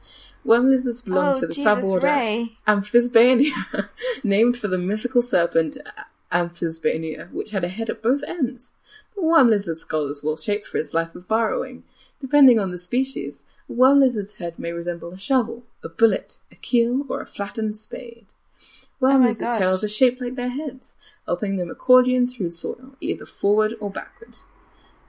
[0.45, 2.59] Worm lizards belong oh to the Jesus, suborder Ray!
[2.69, 3.89] Amphisbaenia,
[4.25, 5.77] named for the mythical serpent
[6.35, 8.73] Amphisbaenia, which had a head at both ends.
[9.15, 11.85] The worm lizard skull is well shaped for its life of burrowing.
[12.21, 16.57] Depending on the species, a worm lizard's head may resemble a shovel, a bullet, a
[16.57, 18.27] keel, or a flattened spade.
[19.01, 19.59] Worm Oh lizard gosh.
[19.59, 20.95] tails are shaped like their heads,
[21.27, 24.39] helping them accordion through the soil, either forward or backward.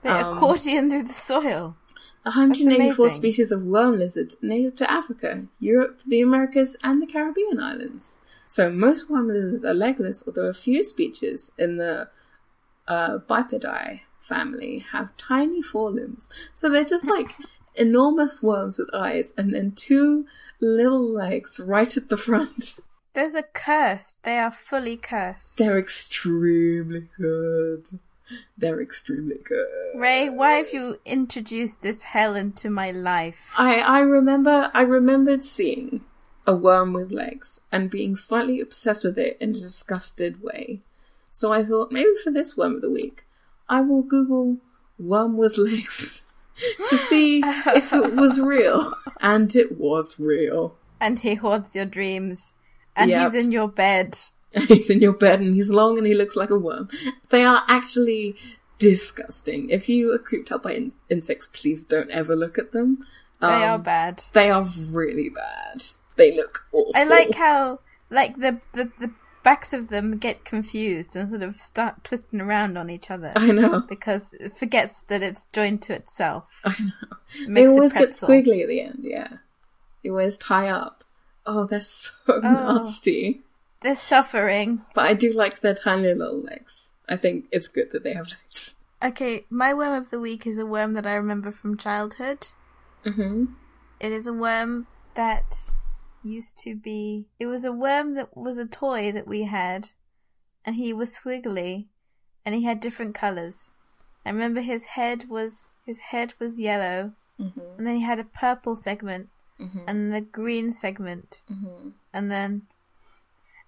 [0.02, 1.76] They Um, accordion through the soil.
[2.24, 8.20] 184 species of worm lizards native to Africa, Europe, the Americas, and the Caribbean islands.
[8.46, 12.08] So most worm lizards are legless, although a few species in the
[12.88, 16.28] uh, Bipedidae family have tiny forelimbs.
[16.54, 17.34] So they're just like
[17.74, 20.26] enormous worms with eyes and then two
[20.60, 22.76] little legs right at the front.
[23.14, 24.18] There's a curse.
[24.22, 25.58] They are fully cursed.
[25.58, 27.98] They're extremely good.
[28.58, 29.66] They're extremely good.
[29.96, 33.52] Ray, why have you introduced this hell into my life?
[33.56, 36.04] I I remember I remembered seeing
[36.46, 40.80] a worm with legs and being slightly obsessed with it in a disgusted way.
[41.32, 43.24] So I thought maybe for this worm of the week,
[43.68, 44.58] I will Google
[44.98, 46.22] worm with legs
[46.88, 48.94] to see if it was real.
[49.20, 50.76] And it was real.
[51.00, 52.54] And he haunts your dreams.
[52.94, 53.32] And Yep.
[53.32, 54.18] he's in your bed.
[54.68, 56.88] he's in your bed and he's long and he looks like a worm.
[57.28, 58.36] They are actually
[58.78, 59.68] disgusting.
[59.70, 63.04] If you are creeped out by in- insects, please don't ever look at them.
[63.40, 64.24] They are Um, bad.
[64.32, 65.82] They are really bad.
[66.16, 66.92] They look awful.
[66.94, 69.10] I like how, like, the, the, the
[69.42, 73.32] backs of them get confused and sort of start twisting around on each other.
[73.36, 73.80] I know.
[73.80, 76.60] because it forgets that it's joined to itself.
[76.64, 77.16] I know.
[77.46, 79.00] It They always get squiggly at the end.
[79.02, 79.28] Yeah.
[80.02, 81.04] They always tie up.
[81.44, 82.40] Oh, they're so Oh.
[82.40, 83.42] nasty.
[83.82, 84.82] They're suffering.
[84.94, 86.92] But I do like their tiny little legs.
[87.08, 88.74] I think it's good that they have legs.
[89.04, 92.48] Okay, my worm of the week is a worm that I remember from childhood.
[93.04, 93.44] hmm
[94.00, 95.70] It is a worm that
[96.26, 97.26] used to be.
[97.38, 99.90] It was a worm that was a toy that we had,
[100.64, 101.86] and he was squiggly,
[102.44, 103.72] and he had different colors.
[104.24, 108.24] I remember his head was his head was yellow, hmm and then he had a
[108.24, 112.62] purple segment, hmm and the green segment, hmm and then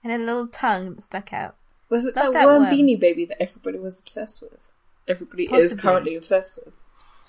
[0.02, 1.56] and a little tongue that stuck out.
[1.88, 2.74] Was it that, that worm worm.
[2.74, 4.58] beanie baby that everybody was obsessed with?
[5.06, 6.74] Everybody is currently obsessed with.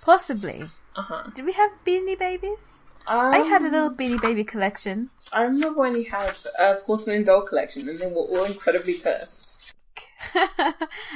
[0.01, 0.69] Possibly.
[0.95, 1.23] Uh huh.
[1.33, 2.83] Did we have beanie babies?
[3.09, 5.09] Um, I had a little beanie baby collection.
[5.33, 9.73] I remember when you had a porcelain doll collection, and they were all incredibly cursed.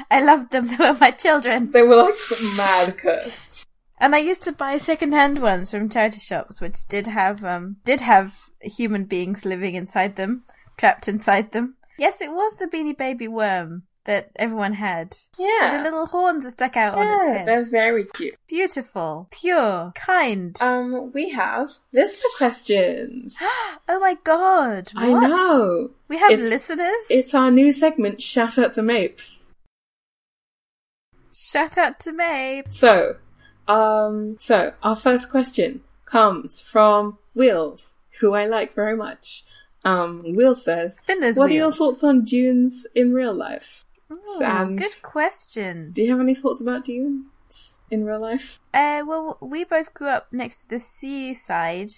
[0.09, 0.69] I loved them.
[0.69, 1.71] They were my children.
[1.71, 2.15] They were like
[2.57, 3.67] mad cursed.
[3.99, 8.01] And I used to buy second-hand ones from charity shops, which did have um did
[8.01, 10.45] have human beings living inside them,
[10.77, 11.75] trapped inside them.
[11.99, 15.17] Yes, it was the Beanie Baby worm that everyone had.
[15.37, 15.77] Yeah.
[15.77, 17.47] The little horns are stuck out on its yeah, head.
[17.47, 18.35] they're very cute.
[18.47, 20.57] Beautiful, pure, kind.
[20.61, 23.37] Um, we have listener questions.
[23.41, 24.89] oh my god!
[24.93, 25.03] What?
[25.03, 25.91] I know.
[26.07, 27.01] We have It's- listeners.
[27.09, 29.51] It's our new segment, Shout Out to Mapes.
[31.31, 32.71] Shout out to Mabe.
[32.71, 33.15] So,
[33.67, 39.43] um, so our first question comes from Wheels, who I like very much.
[39.83, 43.83] Um, Will says, "What are your thoughts on dunes in real life?
[44.13, 44.77] Ooh, Sand.
[44.79, 45.91] Good question.
[45.91, 50.07] Do you have any thoughts about dunes in real life?" Uh, well, we both grew
[50.07, 51.91] up next to the seaside,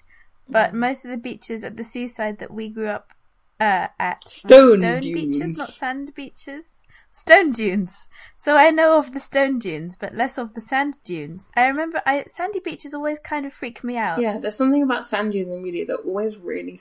[0.47, 0.80] but Mm.
[0.80, 3.13] most of the beaches at the seaside that we grew up
[3.59, 6.82] uh, at were Stone beaches, not sand beaches.
[7.13, 8.09] Stone dunes.
[8.38, 11.51] So I know of the stone dunes, but less of the sand dunes.
[11.55, 14.22] I remember I sandy beaches always kind of freak me out.
[14.22, 16.78] Yeah, there's something about sand dunes in media that always really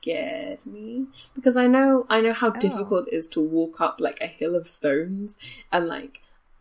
[0.00, 2.58] scared me because I know I know how Oh.
[2.58, 5.38] difficult it is to walk up like a hill of stones
[5.70, 6.20] and like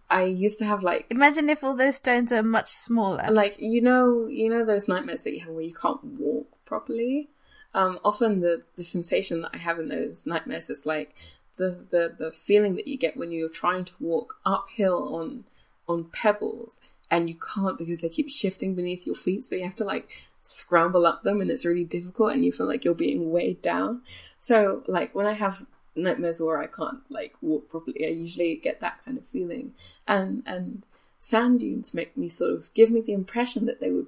[0.09, 3.25] I used to have like Imagine if all those stones are much smaller.
[3.31, 7.29] like you know you know those nightmares that you have where you can't walk properly
[7.73, 11.15] um often the the sensation that i have in those nightmares is like
[11.57, 15.43] the the the feeling that you get when you're trying to walk uphill on
[15.87, 16.79] on pebbles
[17.11, 20.09] and you can't because they keep shifting beneath your feet so you have to like
[20.41, 24.01] scramble up them and it's really difficult and you feel like you're being weighed down
[24.39, 25.65] so like when i have
[25.95, 29.73] nightmares where i can't like walk properly i usually get that kind of feeling
[30.07, 30.85] and and
[31.19, 34.07] sand dunes make me sort of give me the impression that they would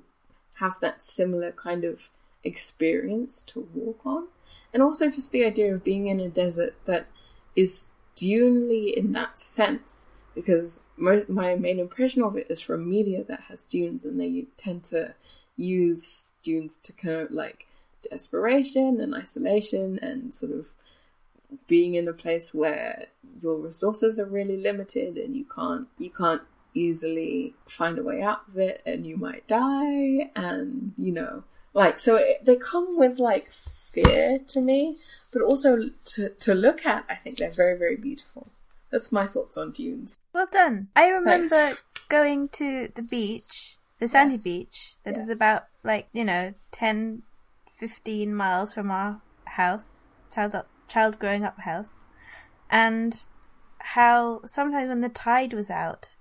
[0.55, 2.09] have that similar kind of
[2.43, 4.27] experience to walk on.
[4.73, 7.07] And also just the idea of being in a desert that
[7.55, 13.23] is dunely in that sense, because most my main impression of it is from media
[13.25, 15.13] that has dunes and they tend to
[15.61, 17.67] use dunes to connote like
[18.09, 20.67] desperation and isolation and sort of
[21.67, 23.05] being in a place where
[23.41, 26.41] your resources are really limited and you can't you can't
[26.73, 31.43] easily find a way out of it and you might die and you know
[31.73, 34.95] like so it, they come with like fear to me
[35.33, 38.47] but also to to look at i think they're very very beautiful
[38.89, 40.89] that's my thoughts on dunes Well done.
[40.95, 41.81] I remember Thanks.
[42.09, 44.43] going to the beach, the sandy Yes.
[44.43, 45.37] beach, that is Yes.
[45.37, 47.21] about like, you know, 10,
[47.77, 52.05] 15 miles from our house, child up, child growing up house.
[52.69, 53.15] And
[53.79, 56.15] how sometimes when the tide was out,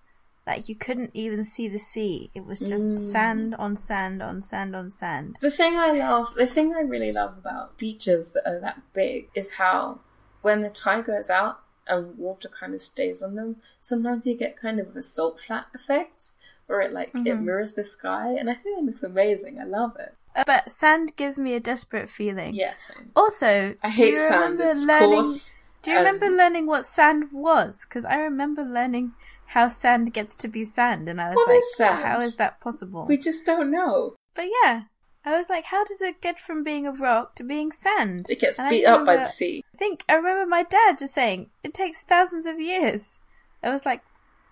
[0.47, 2.31] Like you couldn't even see the sea.
[2.35, 2.99] It was just Mm.
[3.13, 5.37] sand on sand on sand on sand.
[5.41, 9.29] The thing I love, the thing I really love about beaches that are that big
[9.35, 10.01] is how
[10.43, 14.57] when the tide goes out and water kind of stays on them, sometimes you get
[14.57, 16.31] kind of a salt flat effect
[16.71, 17.43] where it like it Mhm.
[17.43, 19.61] mirrors the sky, and I think it looks amazing.
[19.61, 20.15] I love it.
[20.37, 22.55] Uh, But sand gives me a desperate feeling.
[22.55, 22.75] Yeah.
[23.17, 24.61] Also, I do hate sand.
[24.61, 25.23] It's learning?
[25.25, 25.57] coarse.
[25.83, 27.85] Do you and- remember learning what sand was?
[27.89, 29.13] Because I remember learning
[29.47, 32.05] how sand gets to be sand, and I was What like, is sand?
[32.05, 34.15] "How is that possible?" We just don't know.
[34.35, 34.83] But yeah,
[35.25, 38.39] I was like, "How does it get from being a rock to being sand?" It
[38.39, 39.65] gets And beat up by the sea.
[39.75, 43.19] I think I remember my dad just saying it takes thousands of years.
[43.63, 44.03] I was like,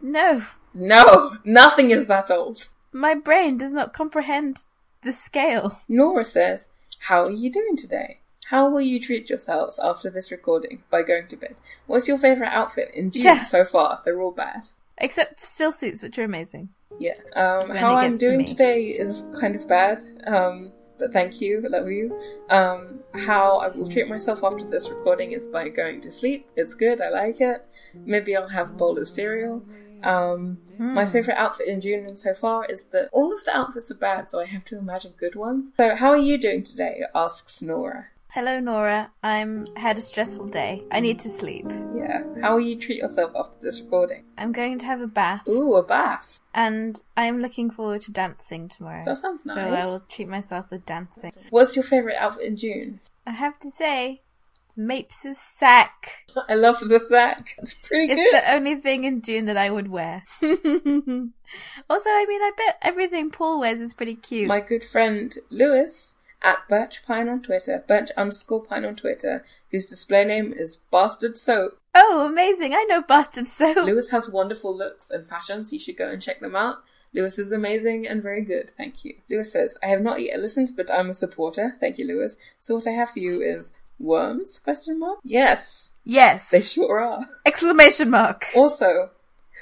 [0.01, 0.43] "No,
[0.79, 2.69] No, nothing is that old.
[2.93, 4.61] my brain does not comprehend
[5.03, 6.69] the scale." Nora says,
[7.01, 8.19] How are you doing today?
[8.47, 11.55] How will you treat yourselves after this recording by going to bed?
[11.87, 13.43] What's your favourite outfit in Dune Yeah.
[13.43, 14.01] so far?
[14.05, 14.69] They're all bad.
[14.97, 16.71] Except stillsuits, which are amazing.
[16.99, 17.15] Yeah.
[17.37, 19.99] Um, how I'm gets to doing today is kind of bad.
[20.27, 22.19] Um, but thank you, love you.
[22.51, 26.49] Um, how I will treat myself after this recording is by going to sleep.
[26.57, 27.65] It's good, I like it.
[27.95, 29.63] Maybe I'll have a bowl of cereal.
[30.03, 31.11] Um, My Hmm.
[31.13, 34.39] favourite outfit in Dune so far is that all of the outfits are bad, so
[34.41, 35.73] I have to imagine good ones.
[35.77, 37.03] So, how are you doing today?
[37.17, 38.07] asks Nora.
[38.31, 39.11] Hello, Nora.
[39.23, 40.85] I'm had a stressful day.
[40.93, 41.67] I need to sleep.
[41.97, 42.23] Yeah.
[42.43, 44.23] How will you treat yourself after this recording?
[44.37, 46.39] I'm going to have a bath, Ooh, a bath.
[46.55, 49.03] and I'm looking forward to dancing tomorrow.
[49.05, 49.57] That sounds nice.
[49.57, 51.33] So I will treat myself with dancing.
[51.51, 53.01] What's your favourite outfit in Dune?
[53.27, 54.23] I have to say,
[54.79, 56.25] Mapes' sack.
[56.49, 57.57] I love the sack.
[57.59, 58.43] It's pretty It's good.
[58.43, 60.23] the only thing in Dune that I would wear.
[60.43, 60.51] also,
[62.11, 64.49] I mean, I bet everything Paul wears is pretty cute.
[64.49, 69.87] My good friend Lewis at Birch Pine on Twitter, Birch underscore Pine on Twitter, whose
[69.87, 71.79] display name is Bastard Soap.
[71.95, 72.73] oh, amazing!
[72.75, 73.79] I know Bastard Soap.
[73.85, 75.73] Lewis has wonderful looks and fashions.
[75.73, 76.77] You should go and check them out.
[77.15, 78.71] Lewis is amazing and very good.
[78.77, 79.15] Thank you.
[79.31, 81.75] Lewis says, I have not yet listened, but I'm a supporter.
[81.81, 82.37] Thank you, Lewis.
[82.61, 84.59] So what I have for you is worms?
[84.59, 85.19] Question mark?
[85.23, 86.51] Yes, yes!
[86.51, 87.27] they sure are.
[87.47, 88.47] Exclamation mark!
[88.55, 89.11] Also,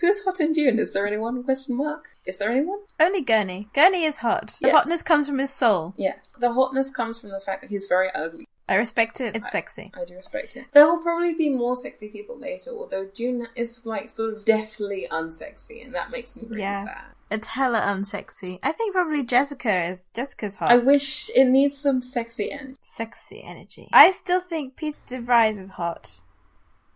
[0.01, 0.78] who's hot in Dune?
[0.78, 1.43] Is there anyone?
[1.45, 2.05] Question mark.
[2.26, 2.80] Is there anyone?
[2.99, 3.68] Only Gurney.
[3.72, 4.57] Gurney is hot.
[4.61, 4.74] The Yes.
[4.76, 5.95] hotness comes from his soul.
[5.97, 6.34] Yes.
[6.41, 8.47] The hotness comes from the fact that he's very ugly.
[8.68, 9.37] I respect it.
[9.37, 9.93] It's sexy.
[9.95, 10.64] I do respect it.
[10.72, 15.07] There will probably be more sexy people later, although Dune is like sort of deathly
[15.09, 16.84] unsexy, and that makes me really Yeah.
[16.84, 17.05] sad.
[17.30, 18.58] It's hella unsexy.
[18.62, 20.04] I think probably Jessica is.
[20.14, 20.70] Jessica's hot.
[20.70, 22.76] I wish it needs some sexy energy.
[22.82, 23.88] Sexy energy.
[23.92, 26.20] I still think Peter DeVries is hot.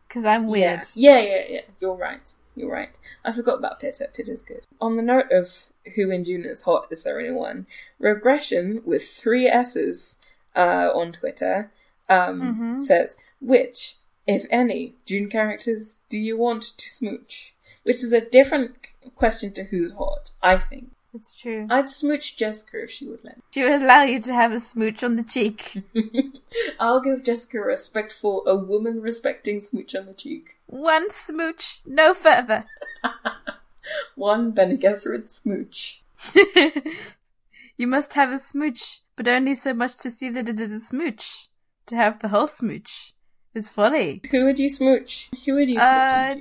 [0.07, 0.83] Because I'm weird.
[0.95, 1.19] Yeah.
[1.19, 1.61] yeah, yeah, yeah.
[1.81, 2.33] You're right.
[2.57, 2.97] You're right.
[3.25, 4.09] I forgot about Peter.
[4.13, 4.67] Piter's good.
[4.81, 5.49] On the note of
[5.95, 7.67] who in Dune is hot, is there anyone?
[7.99, 10.17] Regression with three S's
[10.57, 11.71] uh, on Twitter
[12.09, 12.83] um, Mhm.
[12.85, 17.55] says, which, if any, Dune characters do you want to smooch?
[17.85, 18.75] Which is a different
[19.15, 20.91] question to who's hot, I think.
[21.13, 21.67] It's true.
[21.69, 23.43] I'd smooch Jessica if she would let me.
[23.53, 25.83] She would allow you to have a smooch on the cheek.
[26.81, 30.59] I'll give Jessica a respectful, a woman respecting smooch on the cheek.
[30.67, 32.65] One smooch, no further.
[34.15, 36.03] One Bene Gesserit smooch.
[37.77, 40.85] you must have a smooch, but only so much to see that it is a
[40.85, 41.49] smooch.
[41.87, 43.15] To have the whole smooch
[43.53, 44.21] is folly.
[44.31, 45.29] Who would you smooch?
[45.45, 46.35] Who would you smooch Uh?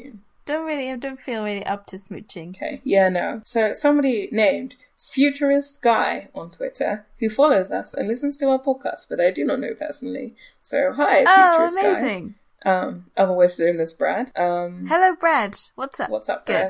[0.49, 2.55] Don't really, I don't feel really up to smooching.
[2.55, 3.41] Okay, yeah, no.
[3.45, 9.05] So somebody named Futurist Guy on Twitter who follows us and listens to our podcast,
[9.09, 10.33] but I do not know personally.
[10.63, 11.89] So hi, Oh, Futurist Guy.
[11.99, 12.35] amazing.
[12.65, 14.31] Um, otherwise known as Brad.
[14.35, 15.55] Um, Hello, Brad.
[15.75, 16.09] What's up?
[16.09, 16.69] What's up, Brad?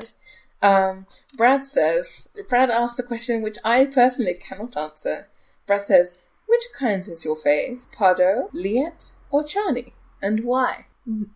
[0.60, 0.68] Good.
[0.68, 1.06] Um,
[1.38, 5.26] Brad says, Brad asked a question which I personally cannot answer.
[5.66, 6.16] Brad says,
[6.46, 7.80] which Kynes is your fave?
[7.96, 9.92] Pardot, Liet, or Chani?
[10.20, 10.84] And why?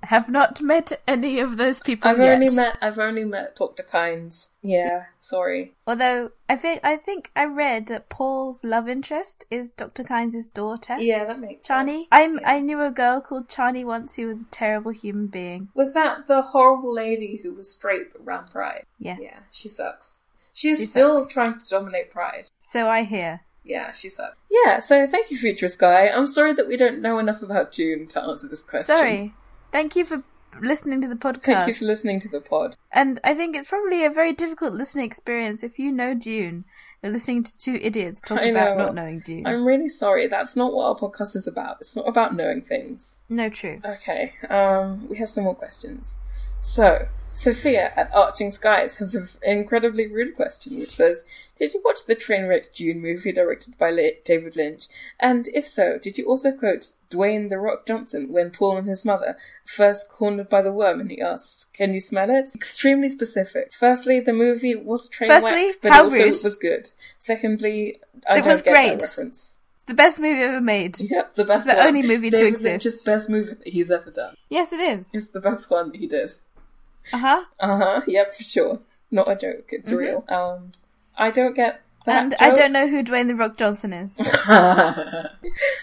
[0.04, 2.34] Have not met any of those people I've yet.
[2.34, 3.82] only met, I've only met Dr.
[3.82, 4.48] Kynes.
[4.62, 5.74] Yeah, sorry.
[5.86, 10.04] Although I think I think I read that Paul's love interest is Dr.
[10.04, 11.96] Kynes' daughter, Yeah, that makes Chani.
[12.00, 12.08] sense.
[12.12, 12.50] I'm Yeah.
[12.50, 15.68] I knew a girl called Chani once who was a terrible human being.
[15.74, 18.84] Was that the horrible lady who was straight but ran Pride?
[18.98, 19.16] Yeah.
[19.18, 20.20] Yeah, she sucks.
[20.52, 21.32] She's She still sucks.
[21.32, 22.50] trying to dominate Pride.
[22.60, 23.40] So I hear.
[23.64, 24.36] Yeah, she sucks.
[24.50, 26.08] Yeah, so thank you, Futurist Guy.
[26.08, 28.94] I'm sorry that we don't know enough about Dune to answer this question.
[28.94, 29.34] Sorry.
[29.74, 30.22] Thank you for
[30.62, 31.42] listening to the podcast.
[31.42, 32.76] Thank you for listening to the pod.
[32.92, 36.64] And I think it's probably a very difficult listening experience if you know Dune
[37.02, 39.44] and listening to two idiots talk I about not knowing Dune.
[39.44, 40.28] I'm really sorry.
[40.28, 41.78] That's not what our podcast is about.
[41.80, 43.18] It's not about knowing things.
[43.28, 43.80] No, true.
[43.84, 46.18] Okay, um, we have some more questions.
[46.60, 51.24] So, Sophia at Arching Skies has an incredibly rude question, which says,
[51.58, 53.90] "Did you watch the Trainwreck Dune movie directed by
[54.24, 54.86] David Lynch?
[55.18, 59.04] And if so, did you also quote Dwayne the Rock Johnson when Paul and his
[59.04, 63.72] mother first cornered by the worm and he asks, "Can you smell it?" Extremely specific.
[63.72, 66.26] Firstly, the movie was train Firstly, but how also rude.
[66.28, 66.90] it was good.
[67.18, 68.98] Secondly, I It don't was get great.
[69.00, 69.58] that reference.
[69.86, 70.98] The best movie ever made.
[70.98, 71.66] Yep, the best.
[71.66, 71.88] It's the one.
[71.88, 72.84] only movie to David exist.
[72.84, 74.34] Lynch's best movie that he's ever done.
[74.48, 75.08] Yes, it is.
[75.12, 76.30] It's the best one that he did.
[77.12, 77.44] Uh huh.
[77.60, 78.00] Uh huh.
[78.06, 78.80] Yep, for sure.
[79.10, 79.68] Not a joke.
[79.70, 80.24] It's real.
[80.28, 80.72] Um,
[81.16, 82.30] I don't get that.
[82.30, 82.32] Mm-hmm.
[82.32, 84.18] And I don't know who Dwayne the Rock Johnson is.
[84.48, 85.28] uh,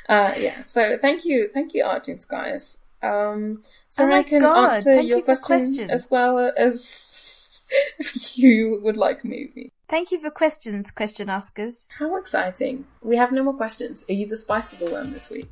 [0.10, 0.64] yeah.
[0.68, 2.80] So thank you, thank you, Arching Skies.
[3.04, 5.92] Um, so Oh I can God, answer thank your you question questions.
[5.92, 7.62] as well as
[8.00, 9.72] if you would like maybe.
[9.88, 11.90] Thank you for questions, question askers.
[11.98, 12.86] How exciting!
[13.02, 14.06] We have no more questions.
[14.10, 15.52] Are you the spice of the worm this week?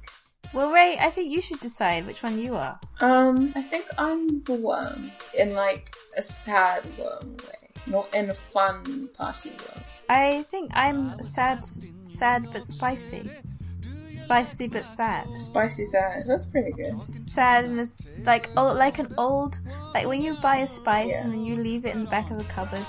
[0.54, 2.80] Well, Ray, I think you should decide which one you are.
[3.02, 8.34] Um, I think I'm the worm in like a sad worm way, not in a
[8.34, 9.84] fun party worm.
[10.10, 11.64] I think I'm sad,
[12.08, 13.30] sad but spicy.
[14.16, 15.28] Spicy but sad.
[15.38, 16.24] Spicy sad.
[16.28, 17.00] That's pretty good.
[17.02, 19.60] Sad and it's like oh, like an old,
[19.94, 21.24] like when you buy a spice Yeah.
[21.24, 22.86] and then you leave it in the back of a cupboard,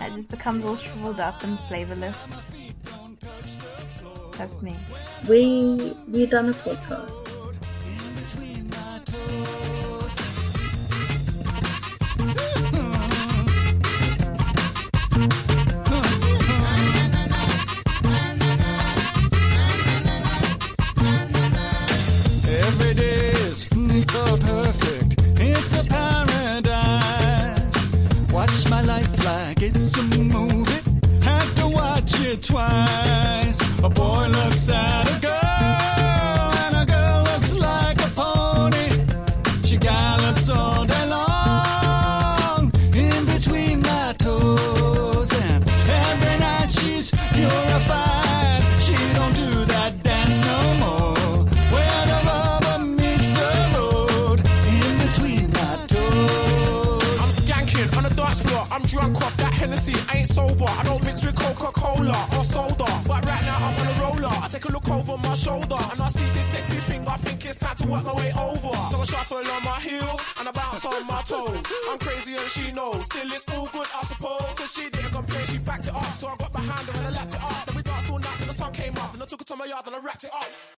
[0.00, 2.16] and it just becomes all shriveled up and flavorless.
[4.36, 4.74] That's me.
[5.28, 7.33] We we done a podcast.
[33.84, 38.88] A boy looks at a girl, and a girl looks like a pony.
[39.62, 45.30] She gallops all day long in between my toes.
[45.38, 48.62] And every night she's purified.
[48.80, 51.44] She don't do that dance no more.
[51.74, 54.40] Where the rubber meets the road
[54.80, 57.20] in between my toes.
[57.20, 58.66] I'm skanking on the dance floor.
[58.70, 59.94] I'm drunk off that Hennessy.
[60.08, 60.64] I ain't sober.
[60.66, 61.03] I don't
[61.44, 62.88] Coca Cola or soda.
[63.06, 64.34] But right now I'm on a roller.
[64.42, 67.06] I take a look over my shoulder and I see this sexy thing.
[67.06, 68.72] I think it's time to work my way over.
[68.90, 71.60] So I shuffle on my heels and I bounce on my toes.
[71.90, 73.04] I'm crazy and she knows.
[73.04, 74.58] Still it's all good, I suppose.
[74.58, 75.44] So she didn't complain.
[75.46, 76.12] She backed it up.
[76.14, 77.66] So I got behind her and I lapped it up.
[77.66, 79.12] Then we danced all night till the sun came up.
[79.14, 80.48] And I took it to my yard and I wrapped it up.